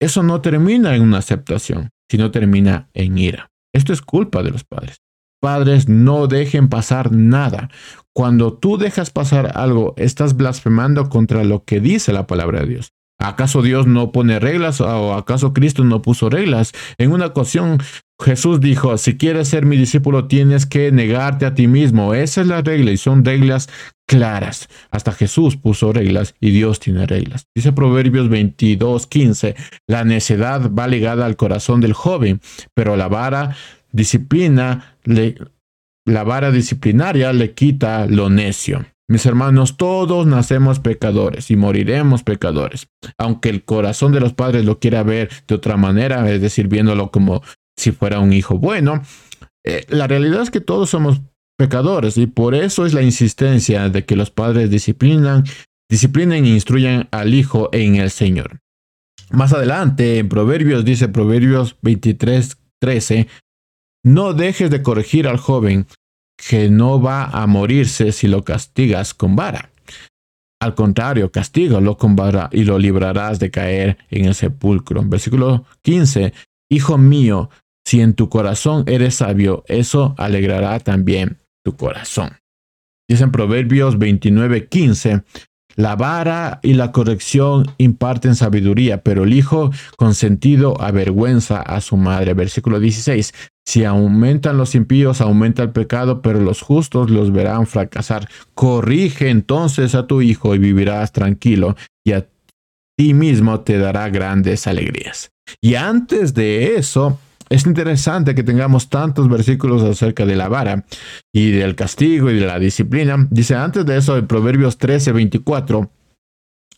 eso 0.00 0.22
no 0.22 0.42
termina 0.42 0.94
en 0.94 1.02
una 1.02 1.18
aceptación, 1.18 1.90
sino 2.10 2.30
termina 2.30 2.90
en 2.92 3.16
ira. 3.16 3.50
Esto 3.74 3.92
es 3.92 4.02
culpa 4.02 4.42
de 4.42 4.50
los 4.50 4.64
padres. 4.64 4.98
Padres, 5.40 5.88
no 5.88 6.26
dejen 6.26 6.68
pasar 6.68 7.12
nada. 7.12 7.70
Cuando 8.12 8.54
tú 8.54 8.78
dejas 8.78 9.10
pasar 9.10 9.52
algo, 9.58 9.94
estás 9.96 10.36
blasfemando 10.36 11.08
contra 11.08 11.44
lo 11.44 11.64
que 11.64 11.80
dice 11.80 12.12
la 12.12 12.26
palabra 12.26 12.60
de 12.60 12.66
Dios. 12.66 12.92
¿Acaso 13.18 13.62
Dios 13.62 13.86
no 13.86 14.12
pone 14.12 14.38
reglas 14.38 14.80
o 14.80 15.14
acaso 15.14 15.54
Cristo 15.54 15.84
no 15.84 16.02
puso 16.02 16.28
reglas? 16.28 16.72
En 16.98 17.12
una 17.12 17.26
ocasión 17.26 17.78
Jesús 18.22 18.60
dijo, 18.60 18.96
si 18.98 19.16
quieres 19.16 19.48
ser 19.48 19.64
mi 19.64 19.76
discípulo 19.76 20.26
tienes 20.26 20.66
que 20.66 20.92
negarte 20.92 21.46
a 21.46 21.54
ti 21.54 21.66
mismo. 21.66 22.14
Esa 22.14 22.42
es 22.42 22.46
la 22.46 22.60
regla 22.60 22.90
y 22.90 22.96
son 22.96 23.24
reglas 23.24 23.68
claras. 24.06 24.68
Hasta 24.90 25.12
Jesús 25.12 25.56
puso 25.56 25.92
reglas 25.92 26.34
y 26.40 26.50
Dios 26.50 26.78
tiene 26.78 27.06
reglas. 27.06 27.46
Dice 27.54 27.72
Proverbios 27.72 28.28
22, 28.28 29.06
15, 29.06 29.54
la 29.86 30.04
necedad 30.04 30.70
va 30.70 30.86
ligada 30.86 31.26
al 31.26 31.36
corazón 31.36 31.80
del 31.80 31.94
joven, 31.94 32.40
pero 32.74 32.96
la 32.96 33.08
vara 33.08 33.56
disciplina 33.96 34.96
la 35.04 36.22
vara 36.22 36.52
disciplinaria 36.52 37.32
le 37.32 37.54
quita 37.54 38.06
lo 38.06 38.30
necio. 38.30 38.86
Mis 39.08 39.24
hermanos, 39.24 39.76
todos 39.76 40.26
nacemos 40.26 40.80
pecadores 40.80 41.50
y 41.50 41.56
moriremos 41.56 42.22
pecadores. 42.22 42.88
Aunque 43.18 43.48
el 43.48 43.64
corazón 43.64 44.12
de 44.12 44.20
los 44.20 44.32
padres 44.32 44.64
lo 44.64 44.78
quiera 44.80 45.02
ver 45.02 45.30
de 45.46 45.54
otra 45.54 45.76
manera, 45.76 46.28
es 46.30 46.40
decir, 46.40 46.68
viéndolo 46.68 47.10
como 47.10 47.42
si 47.76 47.92
fuera 47.92 48.20
un 48.20 48.32
hijo 48.32 48.58
bueno, 48.58 49.02
eh, 49.64 49.84
la 49.88 50.06
realidad 50.06 50.42
es 50.42 50.50
que 50.50 50.60
todos 50.60 50.90
somos 50.90 51.20
pecadores 51.56 52.18
y 52.18 52.26
por 52.26 52.54
eso 52.54 52.84
es 52.84 52.94
la 52.94 53.02
insistencia 53.02 53.88
de 53.88 54.04
que 54.04 54.16
los 54.16 54.30
padres 54.30 54.70
disciplinan, 54.70 55.44
disciplinen 55.88 56.44
e 56.44 56.50
instruyan 56.50 57.08
al 57.12 57.32
hijo 57.32 57.70
en 57.72 57.96
el 57.96 58.10
Señor. 58.10 58.58
Más 59.30 59.52
adelante, 59.52 60.18
en 60.18 60.28
Proverbios, 60.28 60.84
dice 60.84 61.08
Proverbios 61.08 61.76
23, 61.82 62.58
13, 62.80 63.28
no 64.06 64.34
dejes 64.34 64.70
de 64.70 64.82
corregir 64.82 65.26
al 65.26 65.36
joven 65.36 65.88
que 66.36 66.70
no 66.70 67.02
va 67.02 67.24
a 67.24 67.44
morirse 67.48 68.12
si 68.12 68.28
lo 68.28 68.44
castigas 68.44 69.14
con 69.14 69.34
vara. 69.34 69.70
Al 70.60 70.76
contrario, 70.76 71.32
castígalo 71.32 71.96
con 71.96 72.14
vara 72.14 72.48
y 72.52 72.62
lo 72.62 72.78
librarás 72.78 73.40
de 73.40 73.50
caer 73.50 73.98
en 74.10 74.26
el 74.26 74.36
sepulcro. 74.36 75.02
Versículo 75.04 75.64
15. 75.82 76.32
Hijo 76.70 76.98
mío, 76.98 77.50
si 77.84 78.00
en 78.00 78.14
tu 78.14 78.28
corazón 78.28 78.84
eres 78.86 79.16
sabio, 79.16 79.64
eso 79.66 80.14
alegrará 80.18 80.78
también 80.78 81.38
tu 81.64 81.76
corazón. 81.76 82.30
Dice 83.08 83.24
en 83.24 83.32
Proverbios 83.32 83.98
29, 83.98 84.68
15. 84.68 85.22
La 85.74 85.96
vara 85.96 86.60
y 86.62 86.74
la 86.74 86.92
corrección 86.92 87.66
imparten 87.76 88.36
sabiduría, 88.36 89.02
pero 89.02 89.24
el 89.24 89.34
hijo 89.34 89.72
consentido 89.96 90.80
avergüenza 90.80 91.60
a 91.60 91.80
su 91.80 91.96
madre. 91.96 92.34
Versículo 92.34 92.78
16. 92.78 93.32
Si 93.66 93.84
aumentan 93.84 94.56
los 94.56 94.74
impíos, 94.74 95.20
aumenta 95.20 95.62
el 95.62 95.70
pecado, 95.70 96.22
pero 96.22 96.40
los 96.40 96.62
justos 96.62 97.10
los 97.10 97.32
verán 97.32 97.66
fracasar. 97.66 98.28
Corrige 98.54 99.28
entonces 99.28 99.94
a 99.94 100.06
tu 100.06 100.22
hijo 100.22 100.54
y 100.54 100.58
vivirás 100.58 101.12
tranquilo, 101.12 101.76
y 102.04 102.12
a 102.12 102.26
ti 102.96 103.12
mismo 103.12 103.60
te 103.60 103.78
dará 103.78 104.08
grandes 104.08 104.66
alegrías. 104.66 105.32
Y 105.60 105.74
antes 105.74 106.32
de 106.34 106.76
eso, 106.76 107.18
es 107.48 107.66
interesante 107.66 108.34
que 108.34 108.42
tengamos 108.42 108.88
tantos 108.88 109.28
versículos 109.28 109.82
acerca 109.82 110.26
de 110.26 110.36
la 110.36 110.48
vara 110.48 110.84
y 111.32 111.50
del 111.50 111.74
castigo 111.74 112.30
y 112.30 112.38
de 112.38 112.46
la 112.46 112.58
disciplina. 112.58 113.26
Dice 113.30 113.54
antes 113.54 113.84
de 113.86 113.96
eso 113.96 114.16
en 114.16 114.26
Proverbios 114.26 114.78
13, 114.78 115.12
24, 115.12 115.90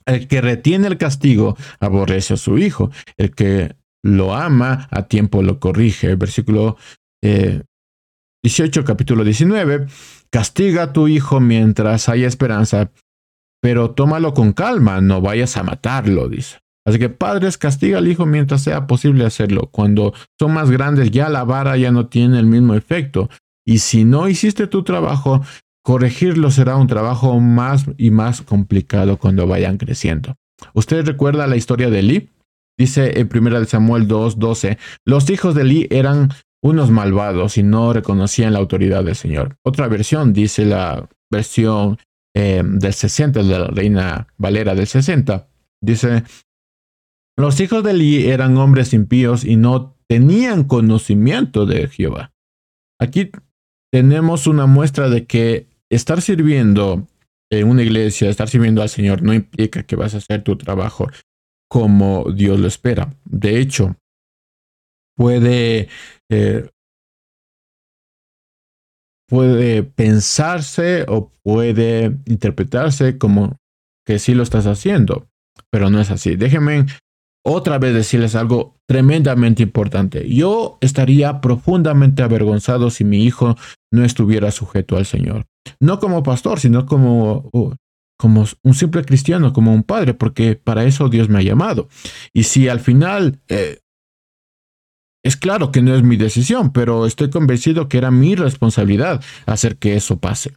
el 0.07 0.27
que 0.27 0.40
retiene 0.40 0.88
el 0.88 0.98
castigo 0.98 1.57
aborrece 1.81 2.35
a 2.35 2.38
su 2.38 2.59
hijo, 2.59 2.90
el 3.16 3.35
que 3.35 3.77
lo 4.02 4.34
ama 4.34 4.88
a 4.90 5.02
tiempo 5.08 5.42
lo 5.42 5.58
corrige. 5.61 6.14
Versículo 6.16 6.76
18, 7.22 8.80
eh, 8.80 8.84
capítulo 8.84 9.24
19, 9.24 9.87
castiga 10.30 10.84
a 10.84 10.92
tu 10.92 11.08
hijo 11.08 11.40
mientras 11.40 12.08
haya 12.08 12.26
esperanza, 12.26 12.90
pero 13.61 13.90
tómalo 13.90 14.34
con 14.34 14.52
calma, 14.52 15.00
no 15.00 15.20
vayas 15.20 15.56
a 15.56 15.62
matarlo, 15.62 16.28
dice. 16.28 16.58
Así 16.87 16.98
que 16.98 17.11
padres, 17.11 17.58
castiga 17.58 17.98
al 17.98 18.08
hijo 18.08 18.24
mientras 18.24 18.62
sea 18.62 18.87
posible 18.87 19.26
hacerlo. 19.26 19.68
Cuando 19.70 20.14
son 20.38 20.54
más 20.54 20.70
grandes, 20.70 21.11
ya 21.11 21.28
la 21.28 21.44
vara 21.44 21.76
ya 21.76 21.90
no 21.90 22.06
tiene 22.06 22.38
el 22.38 22.46
mismo 22.46 22.74
efecto. 22.74 23.28
Y 23.66 23.80
si 23.80 24.04
no 24.06 24.26
hiciste 24.26 24.66
tu 24.68 24.84
trabajo, 24.84 25.42
corregirlo 25.82 26.50
será 26.50 26.76
un 26.76 26.87
trabajo 26.87 27.38
más 27.40 27.84
y 27.98 28.11
más 28.11 28.40
complicado 28.40 29.18
cuando 29.18 29.46
vayan 29.46 29.76
creciendo. 29.76 30.37
¿Usted 30.72 31.04
recuerda 31.04 31.46
la 31.46 31.56
historia 31.56 31.90
de 31.90 32.02
Lee? 32.02 32.30
Dice 32.78 33.18
en 33.18 33.28
1 33.28 33.64
Samuel 33.64 34.06
2:12, 34.06 34.78
los 35.04 35.28
hijos 35.30 35.54
de 35.54 35.64
Lee 35.64 35.88
eran 35.90 36.30
unos 36.62 36.90
malvados 36.90 37.58
y 37.58 37.62
no 37.62 37.92
reconocían 37.92 38.52
la 38.52 38.60
autoridad 38.60 39.04
del 39.04 39.16
Señor. 39.16 39.56
Otra 39.64 39.88
versión 39.88 40.32
dice 40.32 40.64
la 40.64 41.08
versión 41.30 41.98
eh, 42.34 42.62
del 42.64 42.92
60, 42.92 43.42
de 43.42 43.58
la 43.58 43.66
Reina 43.66 44.28
Valera 44.38 44.74
del 44.74 44.86
60. 44.86 45.48
Dice, 45.80 46.24
los 47.36 47.60
hijos 47.60 47.84
de 47.84 47.92
Eli 47.92 48.28
eran 48.28 48.56
hombres 48.56 48.92
impíos 48.92 49.44
y 49.44 49.56
no 49.56 49.96
tenían 50.08 50.64
conocimiento 50.64 51.66
de 51.66 51.88
Jehová. 51.88 52.32
Aquí 53.00 53.30
tenemos 53.92 54.46
una 54.46 54.66
muestra 54.66 55.08
de 55.08 55.26
que 55.26 55.66
estar 55.90 56.20
sirviendo 56.20 57.06
en 57.50 57.68
una 57.68 57.82
iglesia, 57.82 58.28
estar 58.28 58.48
sirviendo 58.48 58.82
al 58.82 58.88
Señor, 58.88 59.22
no 59.22 59.32
implica 59.32 59.84
que 59.84 59.96
vas 59.96 60.14
a 60.14 60.18
hacer 60.18 60.42
tu 60.42 60.56
trabajo 60.56 61.08
como 61.70 62.24
Dios 62.33 62.59
lo 62.59 62.66
espera. 62.66 63.14
De 63.24 63.61
hecho, 63.61 63.96
puede, 65.16 65.88
eh, 66.31 66.70
puede 69.28 69.83
pensarse 69.83 71.04
o 71.09 71.31
puede 71.42 72.16
interpretarse 72.26 73.18
como 73.18 73.57
que 74.07 74.18
sí 74.18 74.35
lo 74.35 74.42
estás 74.42 74.66
haciendo, 74.66 75.28
pero 75.70 75.90
no 75.90 76.00
es 76.00 76.11
así. 76.11 76.37
Déjenme 76.37 76.87
otra 77.44 77.78
vez 77.78 77.94
decirles 77.94 78.35
algo 78.35 78.76
tremendamente 78.87 79.62
importante. 79.62 80.28
Yo 80.28 80.78
estaría 80.81 81.40
profundamente 81.40 82.22
avergonzado 82.22 82.90
si 82.90 83.04
mi 83.04 83.24
hijo 83.24 83.57
no 83.92 84.04
estuviera 84.04 84.50
sujeto 84.50 84.96
al 84.96 85.07
Señor. 85.07 85.46
No 85.81 85.98
como 85.98 86.22
pastor, 86.22 86.61
sino 86.61 86.87
como, 86.87 87.48
uh, 87.52 87.74
como 88.18 88.44
un 88.62 88.74
simple 88.74 89.04
cristiano, 89.04 89.52
como 89.52 89.72
un 89.72 89.85
padre, 89.85 90.12
porque 90.12 90.57
para 90.57 90.85
eso 90.85 91.09
Dios 91.09 91.28
me 91.31 91.38
ha 91.38 91.42
llamado. 91.42 91.88
Y 92.33 92.42
si 92.44 92.68
al 92.68 92.81
final... 92.81 93.40
Eh, 93.48 93.78
es 95.24 95.37
claro 95.37 95.72
que 95.72 95.83
no 95.83 95.94
es 95.96 96.02
mi 96.04 96.16
decisión, 96.16 96.72
pero 96.72 97.04
estoy 97.04 97.28
convencido 97.28 97.88
que 97.88 97.98
era 97.98 98.11
mi 98.11 98.37
responsabilidad 98.37 99.22
hacer 99.46 99.76
que 99.76 99.96
eso 99.96 100.20
pase. 100.20 100.54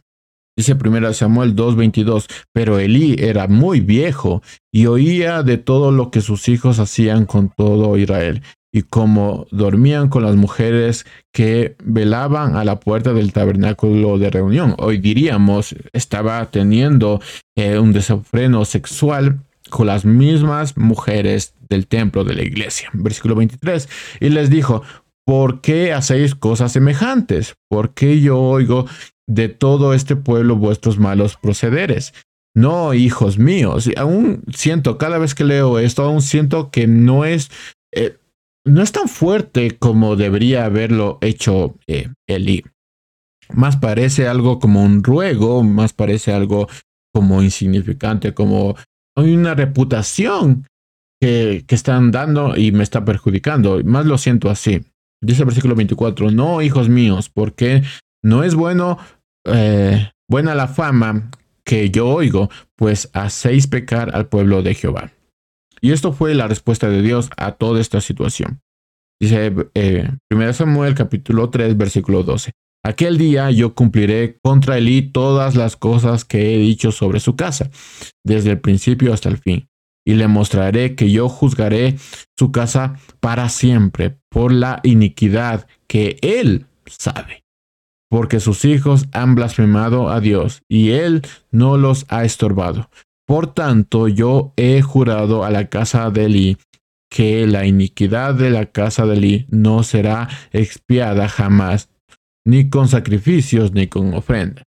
Dice 0.56 0.74
1 0.74 1.12
Samuel 1.14 1.56
2:22, 1.56 2.26
pero 2.52 2.78
Elí 2.78 3.16
era 3.18 3.48
muy 3.48 3.80
viejo 3.80 4.42
y 4.72 4.86
oía 4.86 5.42
de 5.42 5.58
todo 5.58 5.90
lo 5.90 6.10
que 6.10 6.20
sus 6.20 6.48
hijos 6.48 6.78
hacían 6.78 7.26
con 7.26 7.50
todo 7.50 7.96
Israel 7.96 8.42
y 8.72 8.82
como 8.82 9.46
dormían 9.50 10.08
con 10.08 10.22
las 10.22 10.34
mujeres 10.34 11.04
que 11.30 11.76
velaban 11.84 12.56
a 12.56 12.64
la 12.64 12.80
puerta 12.80 13.12
del 13.12 13.32
tabernáculo 13.32 14.18
de 14.18 14.30
reunión. 14.30 14.74
Hoy 14.78 14.98
diríamos, 14.98 15.76
estaba 15.92 16.50
teniendo 16.50 17.20
eh, 17.54 17.78
un 17.78 17.92
desenfreno 17.92 18.64
sexual 18.64 19.40
con 19.68 19.86
las 19.86 20.04
mismas 20.04 20.76
mujeres 20.76 21.54
del 21.68 21.86
templo 21.86 22.24
de 22.24 22.34
la 22.34 22.42
iglesia. 22.42 22.88
Versículo 22.94 23.34
23. 23.34 23.88
Y 24.20 24.30
les 24.30 24.48
dijo, 24.50 24.82
¿por 25.24 25.60
qué 25.60 25.92
hacéis 25.92 26.34
cosas 26.34 26.72
semejantes? 26.72 27.54
¿Por 27.68 27.92
qué 27.94 28.20
yo 28.20 28.40
oigo 28.40 28.86
de 29.26 29.48
todo 29.48 29.94
este 29.94 30.16
pueblo 30.16 30.56
vuestros 30.56 30.98
malos 30.98 31.36
procederes? 31.36 32.14
No, 32.54 32.92
hijos 32.92 33.38
míos, 33.38 33.88
aún 33.96 34.44
siento, 34.54 34.98
cada 34.98 35.16
vez 35.16 35.34
que 35.34 35.44
leo 35.44 35.78
esto, 35.78 36.02
aún 36.02 36.20
siento 36.20 36.70
que 36.70 36.86
no 36.86 37.24
es, 37.24 37.50
eh, 37.94 38.18
no 38.64 38.82
es 38.82 38.92
tan 38.92 39.08
fuerte 39.08 39.76
como 39.78 40.16
debería 40.16 40.64
haberlo 40.64 41.18
hecho 41.20 41.76
eh, 41.86 42.08
Eli. 42.26 42.64
Más 43.52 43.76
parece 43.76 44.28
algo 44.28 44.58
como 44.58 44.82
un 44.82 45.02
ruego, 45.02 45.62
más 45.62 45.92
parece 45.92 46.32
algo 46.32 46.68
como 47.12 47.42
insignificante, 47.42 48.32
como 48.32 48.76
una 49.16 49.54
reputación 49.54 50.66
que, 51.20 51.64
que 51.66 51.74
están 51.74 52.10
dando 52.10 52.56
y 52.56 52.72
me 52.72 52.82
está 52.82 53.04
perjudicando. 53.04 53.82
Más 53.84 54.06
lo 54.06 54.16
siento 54.16 54.48
así. 54.48 54.84
Dice 55.22 55.42
el 55.42 55.46
versículo 55.46 55.74
24, 55.76 56.30
no, 56.30 56.62
hijos 56.62 56.88
míos, 56.88 57.28
porque 57.28 57.82
no 58.22 58.42
es 58.42 58.54
bueno, 58.54 58.98
eh, 59.44 60.10
buena 60.28 60.54
la 60.54 60.66
fama 60.66 61.30
que 61.64 61.90
yo 61.90 62.08
oigo, 62.08 62.50
pues 62.76 63.08
hacéis 63.12 63.66
pecar 63.66 64.14
al 64.16 64.26
pueblo 64.26 64.62
de 64.62 64.74
Jehová. 64.74 65.12
Y 65.82 65.90
esto 65.90 66.12
fue 66.12 66.34
la 66.34 66.46
respuesta 66.46 66.88
de 66.88 67.02
Dios 67.02 67.28
a 67.36 67.52
toda 67.52 67.80
esta 67.80 68.00
situación. 68.00 68.60
Dice 69.20 69.52
eh, 69.74 70.10
1 70.30 70.52
Samuel 70.52 70.94
capítulo 70.94 71.50
3 71.50 71.76
versículo 71.76 72.22
12. 72.22 72.52
Aquel 72.84 73.18
día 73.18 73.50
yo 73.50 73.74
cumpliré 73.74 74.38
contra 74.42 74.78
Elí 74.78 75.02
todas 75.02 75.54
las 75.54 75.76
cosas 75.76 76.24
que 76.24 76.54
he 76.54 76.58
dicho 76.58 76.90
sobre 76.90 77.20
su 77.20 77.36
casa, 77.36 77.70
desde 78.24 78.50
el 78.50 78.60
principio 78.60 79.12
hasta 79.12 79.28
el 79.28 79.38
fin, 79.38 79.68
y 80.04 80.14
le 80.14 80.26
mostraré 80.26 80.96
que 80.96 81.10
yo 81.10 81.28
juzgaré 81.28 81.96
su 82.36 82.50
casa 82.50 82.98
para 83.20 83.48
siempre 83.48 84.18
por 84.28 84.52
la 84.52 84.80
iniquidad 84.82 85.68
que 85.86 86.16
él 86.22 86.66
sabe, 86.86 87.44
porque 88.10 88.40
sus 88.40 88.64
hijos 88.64 89.06
han 89.12 89.36
blasfemado 89.36 90.08
a 90.10 90.20
Dios 90.20 90.62
y 90.68 90.90
él 90.90 91.22
no 91.52 91.76
los 91.76 92.04
ha 92.08 92.24
estorbado. 92.24 92.90
Por 93.32 93.54
tanto, 93.54 94.08
yo 94.08 94.52
he 94.58 94.82
jurado 94.82 95.42
a 95.42 95.50
la 95.50 95.70
casa 95.70 96.10
de 96.10 96.26
Elí 96.26 96.58
que 97.10 97.46
la 97.46 97.64
iniquidad 97.64 98.34
de 98.34 98.50
la 98.50 98.66
casa 98.66 99.06
de 99.06 99.14
Elí 99.14 99.46
no 99.48 99.84
será 99.84 100.28
expiada 100.52 101.30
jamás 101.30 101.88
ni 102.44 102.68
con 102.68 102.88
sacrificios, 102.88 103.72
ni 103.72 103.86
con 103.86 104.12
ofrendas. 104.12 104.64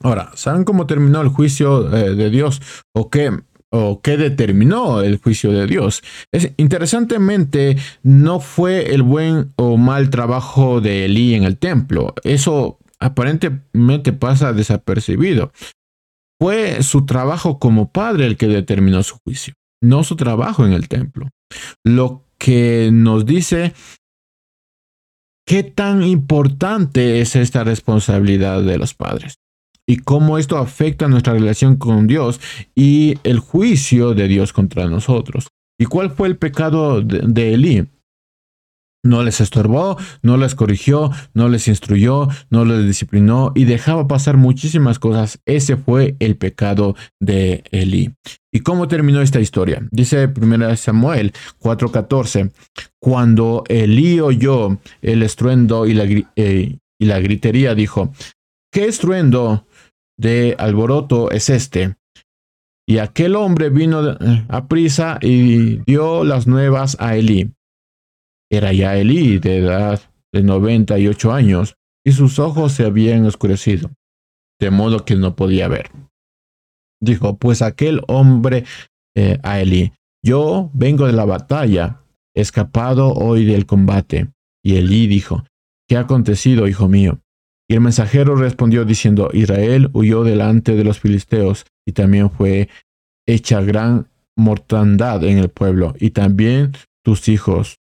Ahora, 0.00 0.32
¿saben 0.34 0.64
cómo 0.64 0.88
terminó 0.88 1.20
el 1.20 1.28
juicio 1.28 1.96
eh, 1.96 2.16
de 2.16 2.30
Dios? 2.30 2.60
¿O 2.92 3.10
qué, 3.10 3.30
¿O 3.70 4.00
qué 4.02 4.16
determinó 4.16 5.02
el 5.02 5.18
juicio 5.18 5.52
de 5.52 5.68
Dios? 5.68 6.02
Es, 6.32 6.50
interesantemente, 6.56 7.76
no 8.02 8.40
fue 8.40 8.92
el 8.92 9.04
buen 9.04 9.52
o 9.54 9.76
mal 9.76 10.10
trabajo 10.10 10.80
de 10.80 11.04
Elí 11.04 11.36
en 11.36 11.44
el 11.44 11.58
templo. 11.58 12.12
Eso 12.24 12.80
aparentemente 12.98 14.12
pasa 14.12 14.52
desapercibido. 14.52 15.52
Fue 16.40 16.82
su 16.82 17.06
trabajo 17.06 17.58
como 17.58 17.90
padre 17.90 18.26
el 18.26 18.36
que 18.36 18.46
determinó 18.46 19.02
su 19.02 19.16
juicio, 19.24 19.54
no 19.82 20.04
su 20.04 20.16
trabajo 20.16 20.66
en 20.66 20.72
el 20.72 20.88
templo. 20.88 21.28
Lo 21.84 22.24
que 22.38 22.90
nos 22.92 23.24
dice 23.24 23.72
¿Qué 25.46 25.62
tan 25.62 26.02
importante 26.02 27.20
es 27.20 27.36
esta 27.36 27.62
responsabilidad 27.62 28.64
de 28.64 28.78
los 28.78 28.94
padres? 28.94 29.38
Y 29.86 29.98
cómo 29.98 30.38
esto 30.38 30.58
afecta 30.58 31.06
nuestra 31.06 31.34
relación 31.34 31.76
con 31.76 32.08
Dios 32.08 32.40
y 32.74 33.14
el 33.22 33.38
juicio 33.38 34.14
de 34.14 34.26
Dios 34.26 34.52
contra 34.52 34.88
nosotros. 34.88 35.46
¿Y 35.78 35.84
cuál 35.84 36.10
fue 36.10 36.26
el 36.26 36.36
pecado 36.36 37.00
de, 37.00 37.20
de 37.22 37.54
Elí? 37.54 37.86
No 39.06 39.22
les 39.22 39.40
estorbó, 39.40 39.96
no 40.22 40.36
les 40.36 40.54
corrigió, 40.54 41.10
no 41.32 41.48
les 41.48 41.68
instruyó, 41.68 42.28
no 42.50 42.64
les 42.64 42.86
disciplinó 42.86 43.52
y 43.54 43.64
dejaba 43.64 44.08
pasar 44.08 44.36
muchísimas 44.36 44.98
cosas. 44.98 45.40
Ese 45.46 45.76
fue 45.76 46.16
el 46.18 46.36
pecado 46.36 46.96
de 47.20 47.64
Elí. 47.70 48.12
¿Y 48.52 48.60
cómo 48.60 48.88
terminó 48.88 49.20
esta 49.20 49.40
historia? 49.40 49.86
Dice 49.90 50.28
1 50.34 50.76
Samuel 50.76 51.32
4:14, 51.60 52.52
cuando 53.00 53.64
Elí 53.68 54.18
oyó 54.20 54.78
el 55.02 55.22
estruendo 55.22 55.86
y 55.86 55.94
la, 55.94 56.04
eh, 56.36 56.78
y 56.98 57.04
la 57.04 57.20
gritería, 57.20 57.74
dijo, 57.74 58.12
¿qué 58.72 58.86
estruendo 58.86 59.66
de 60.18 60.56
alboroto 60.58 61.30
es 61.30 61.50
este? 61.50 61.96
Y 62.88 62.98
aquel 62.98 63.34
hombre 63.34 63.68
vino 63.68 64.16
a 64.48 64.68
prisa 64.68 65.18
y 65.20 65.78
dio 65.84 66.24
las 66.24 66.46
nuevas 66.46 66.96
a 67.00 67.16
Elí. 67.16 67.52
Era 68.50 68.72
ya 68.72 68.96
Elí 68.96 69.38
de 69.38 69.58
edad 69.58 70.00
de 70.32 70.42
98 70.42 71.32
años 71.32 71.76
y 72.04 72.12
sus 72.12 72.38
ojos 72.38 72.72
se 72.72 72.84
habían 72.84 73.24
oscurecido, 73.26 73.90
de 74.60 74.70
modo 74.70 75.04
que 75.04 75.16
no 75.16 75.34
podía 75.34 75.68
ver. 75.68 75.90
Dijo, 77.00 77.36
pues 77.36 77.62
aquel 77.62 78.02
hombre 78.06 78.64
eh, 79.16 79.38
a 79.42 79.60
Elí, 79.60 79.92
yo 80.24 80.70
vengo 80.72 81.06
de 81.06 81.12
la 81.12 81.24
batalla, 81.24 82.02
escapado 82.34 83.12
hoy 83.12 83.44
del 83.44 83.66
combate. 83.66 84.28
Y 84.62 84.76
Elí 84.76 85.06
dijo, 85.06 85.44
¿qué 85.88 85.96
ha 85.96 86.00
acontecido, 86.00 86.68
hijo 86.68 86.88
mío? 86.88 87.20
Y 87.68 87.74
el 87.74 87.80
mensajero 87.80 88.36
respondió 88.36 88.84
diciendo, 88.84 89.30
Israel 89.32 89.90
huyó 89.92 90.22
delante 90.22 90.76
de 90.76 90.84
los 90.84 91.00
filisteos 91.00 91.66
y 91.84 91.92
también 91.92 92.30
fue 92.30 92.68
hecha 93.26 93.60
gran 93.60 94.08
mortandad 94.36 95.24
en 95.24 95.38
el 95.38 95.48
pueblo, 95.48 95.94
y 95.98 96.10
también 96.10 96.72
tus 97.02 97.28
hijos, 97.28 97.78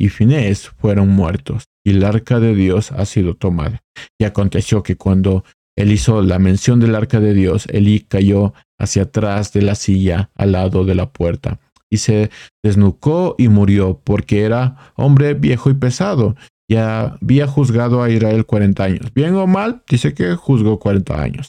Y 0.00 0.08
Finés 0.10 0.68
fueron 0.68 1.08
muertos, 1.08 1.64
y 1.84 1.90
el 1.90 2.04
arca 2.04 2.38
de 2.38 2.54
Dios 2.54 2.92
ha 2.92 3.04
sido 3.04 3.34
tomada. 3.34 3.82
Y 4.18 4.24
aconteció 4.24 4.82
que 4.82 4.96
cuando 4.96 5.44
él 5.76 5.92
hizo 5.92 6.22
la 6.22 6.38
mención 6.38 6.80
del 6.80 6.94
arca 6.94 7.20
de 7.20 7.34
Dios, 7.34 7.66
Elí 7.66 8.00
cayó 8.00 8.54
hacia 8.78 9.02
atrás 9.02 9.52
de 9.52 9.62
la 9.62 9.74
silla 9.74 10.30
al 10.34 10.52
lado 10.52 10.84
de 10.84 10.94
la 10.94 11.10
puerta, 11.12 11.58
y 11.90 11.98
se 11.98 12.30
desnucó 12.62 13.34
y 13.38 13.48
murió, 13.48 14.00
porque 14.04 14.42
era 14.42 14.92
hombre 14.94 15.34
viejo 15.34 15.70
y 15.70 15.74
pesado, 15.74 16.36
y 16.70 16.76
había 16.76 17.46
juzgado 17.46 18.02
a 18.02 18.10
Israel 18.10 18.44
cuarenta 18.44 18.84
años. 18.84 19.12
Bien 19.14 19.34
o 19.34 19.46
mal, 19.46 19.82
dice 19.88 20.14
que 20.14 20.34
juzgó 20.34 20.78
cuarenta 20.78 21.20
años. 21.20 21.48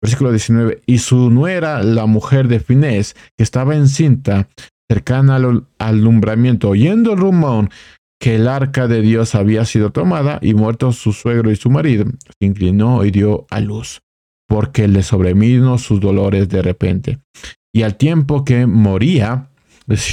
Versículo 0.00 0.30
19. 0.30 0.82
Y 0.86 0.98
su 0.98 1.30
nuera, 1.30 1.82
la 1.82 2.06
mujer 2.06 2.48
de 2.48 2.60
Finés, 2.60 3.14
que 3.36 3.42
estaba 3.42 3.74
encinta, 3.74 4.48
cercana 4.90 5.36
al 5.36 5.66
alumbramiento, 5.78 6.70
oyendo 6.70 7.12
el 7.12 7.18
rumor 7.18 7.68
que 8.20 8.36
el 8.36 8.48
arca 8.48 8.86
de 8.86 9.02
Dios 9.02 9.34
había 9.34 9.64
sido 9.64 9.90
tomada 9.90 10.38
y 10.40 10.54
muerto 10.54 10.92
su 10.92 11.12
suegro 11.12 11.50
y 11.50 11.56
su 11.56 11.70
marido, 11.70 12.06
se 12.06 12.46
inclinó 12.46 13.04
y 13.04 13.10
dio 13.10 13.46
a 13.50 13.60
luz, 13.60 14.02
porque 14.48 14.88
le 14.88 15.02
sobrevino 15.02 15.78
sus 15.78 16.00
dolores 16.00 16.48
de 16.48 16.62
repente. 16.62 17.18
Y 17.74 17.82
al 17.82 17.96
tiempo 17.96 18.44
que 18.44 18.66
moría, 18.66 19.50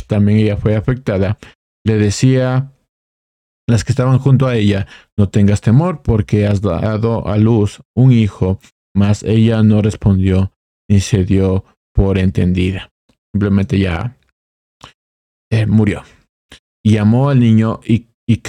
también 0.08 0.40
ella 0.40 0.58
fue 0.58 0.76
afectada, 0.76 1.38
le 1.86 1.98
decía 1.98 2.72
las 3.68 3.84
que 3.84 3.92
estaban 3.92 4.20
junto 4.20 4.48
a 4.48 4.56
ella, 4.56 4.88
no 5.18 5.30
tengas 5.30 5.62
temor 5.62 6.02
porque 6.02 6.48
has 6.48 6.62
dado 6.62 7.28
a 7.28 7.38
luz 7.38 7.82
un 7.96 8.12
hijo, 8.12 8.60
mas 8.94 9.24
ella 9.24 9.64
no 9.64 9.82
respondió 9.82 10.52
ni 10.90 11.00
se 11.00 11.24
dio 11.24 11.64
por 11.94 12.18
entendida. 12.18 12.92
Simplemente 13.34 13.80
ya 13.80 14.18
eh, 15.52 15.68
murió. 15.68 16.04
Y 16.84 16.98
amó 16.98 17.30
al 17.30 17.40
niño 17.40 17.80
y, 17.86 18.08
y 18.28 18.42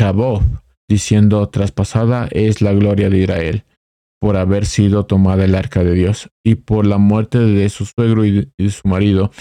diciendo, 0.89 1.49
traspasada 1.49 2.29
es 2.31 2.63
la 2.63 2.73
gloria 2.73 3.11
de 3.11 3.19
Israel, 3.19 3.65
por 4.21 4.37
haber 4.37 4.67
sido 4.67 5.05
tomada 5.05 5.45
el 5.45 5.55
arca 5.55 5.85
de 5.85 5.95
Dios, 5.95 6.31
y 6.45 6.55
por 6.55 6.87
la 6.87 6.99
muerte 6.99 7.39
de 7.39 7.69
su 7.69 7.85
suegro 7.85 8.25
y 8.25 8.53
de 8.57 8.71
su 8.71 8.89
marido, 8.89 9.33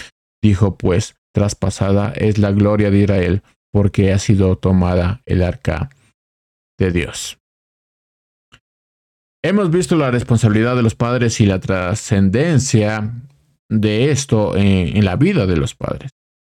dijo 0.42 0.76
pues, 0.76 1.14
traspasada 1.32 2.12
es 2.12 2.38
la 2.38 2.52
gloria 2.52 2.90
de 2.90 2.98
Israel, 2.98 3.42
porque 3.72 4.12
ha 4.12 4.18
sido 4.18 4.56
tomada 4.56 5.22
el 5.24 5.42
arca 5.42 5.90
de 6.78 6.90
Dios. 6.90 7.38
Hemos 9.44 9.70
visto 9.70 9.96
la 9.96 10.10
responsabilidad 10.10 10.76
de 10.76 10.82
los 10.82 10.94
padres 10.94 11.40
y 11.40 11.46
la 11.46 11.58
trascendencia 11.58 13.12
de 13.68 14.10
esto 14.10 14.56
en, 14.56 15.04
la 15.04 15.16
vida 15.16 15.46
de 15.46 15.56
los 15.56 15.74
padres. 15.74 16.12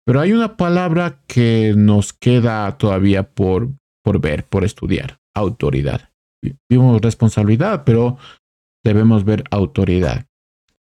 Pero 0.06 0.20
hay 0.20 0.34
una 0.34 0.58
palabra 0.58 1.22
que 1.28 1.74
nos 1.76 2.14
queda 2.14 2.78
todavía 2.78 3.24
por, 3.24 3.70
por 4.04 4.20
ver, 4.20 4.46
por 4.46 4.64
estudiar, 4.64 5.20
autoridad. 5.34 6.10
vimos 6.70 7.02
responsabilidad, 7.02 7.84
pero 7.86 8.18
debemos 8.84 9.24
ver 9.24 9.44
autoridad. 9.50 10.26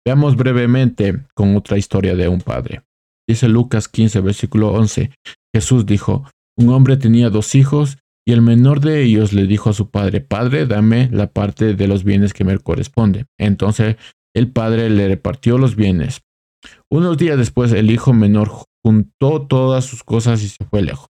Veamos 0.05 0.37
brevemente 0.37 1.25
con 1.35 1.55
otra 1.57 1.79
historia 1.79 2.17
de 2.17 2.27
un 2.27 2.41
padre. 2.41 2.83
Dice 3.29 3.49
Lucas 3.49 3.89
15, 3.89 4.21
versículo 4.21 4.73
11. 4.73 5.11
Jesús 5.55 5.87
dijo, 5.87 6.29
un 6.57 6.71
hombre 6.71 6.97
tenía 6.97 7.31
dos 7.31 7.55
hijos 7.55 7.99
y 8.27 8.33
el 8.33 8.43
menor 8.43 8.81
de 8.81 9.03
ellos 9.03 9.33
le 9.33 9.47
dijo 9.47 9.71
a 9.71 9.75
su 9.75 9.91
padre, 9.91 10.21
Padre, 10.21 10.67
dame 10.67 11.09
la 11.13 11.29
parte 11.29 11.75
de 11.75 11.89
los 11.89 12.03
bienes 12.05 12.33
que 12.33 12.45
me 12.45 12.59
corresponde. 12.59 13.27
Entonces 13.39 13.97
el 14.35 14.51
padre 14.51 14.91
le 14.91 15.09
repartió 15.09 15.59
los 15.59 15.77
bienes. 15.77 16.23
Unos 16.91 17.19
días 17.19 17.39
después 17.39 17.73
el 17.73 17.91
hijo 17.91 18.13
menor 18.13 18.51
juntó 18.85 19.47
todas 19.47 19.85
sus 19.85 20.03
cosas 20.03 20.43
y 20.43 20.49
se 20.49 20.65
fue 20.65 20.83
lejos, 20.83 21.09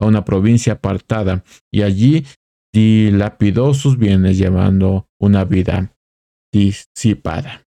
a 0.00 0.06
una 0.06 0.24
provincia 0.24 0.74
apartada, 0.74 1.44
y 1.72 1.82
allí 1.82 2.24
dilapidó 2.72 3.74
sus 3.74 3.98
bienes 3.98 4.38
llevando 4.38 5.08
una 5.20 5.44
vida 5.44 5.94
disipada. 6.52 7.64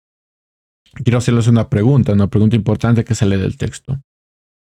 Quiero 1.04 1.18
hacerles 1.18 1.46
una 1.46 1.68
pregunta, 1.68 2.12
una 2.12 2.28
pregunta 2.28 2.56
importante 2.56 3.04
que 3.04 3.14
sale 3.14 3.36
del 3.36 3.56
texto. 3.56 4.00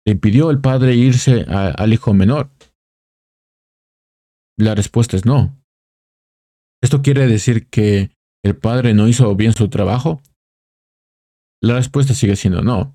¿Le 0.06 0.12
impidió 0.12 0.50
el 0.50 0.60
padre 0.60 0.94
irse 0.94 1.44
al 1.48 1.92
hijo 1.92 2.12
menor? 2.12 2.50
La 4.58 4.74
respuesta 4.74 5.16
es 5.16 5.24
no. 5.24 5.56
¿Esto 6.82 7.02
quiere 7.02 7.26
decir 7.26 7.68
que 7.68 8.10
el 8.44 8.56
padre 8.56 8.92
no 8.92 9.08
hizo 9.08 9.34
bien 9.34 9.54
su 9.54 9.68
trabajo? 9.68 10.20
La 11.62 11.76
respuesta 11.76 12.12
sigue 12.12 12.36
siendo 12.36 12.62
no. 12.62 12.94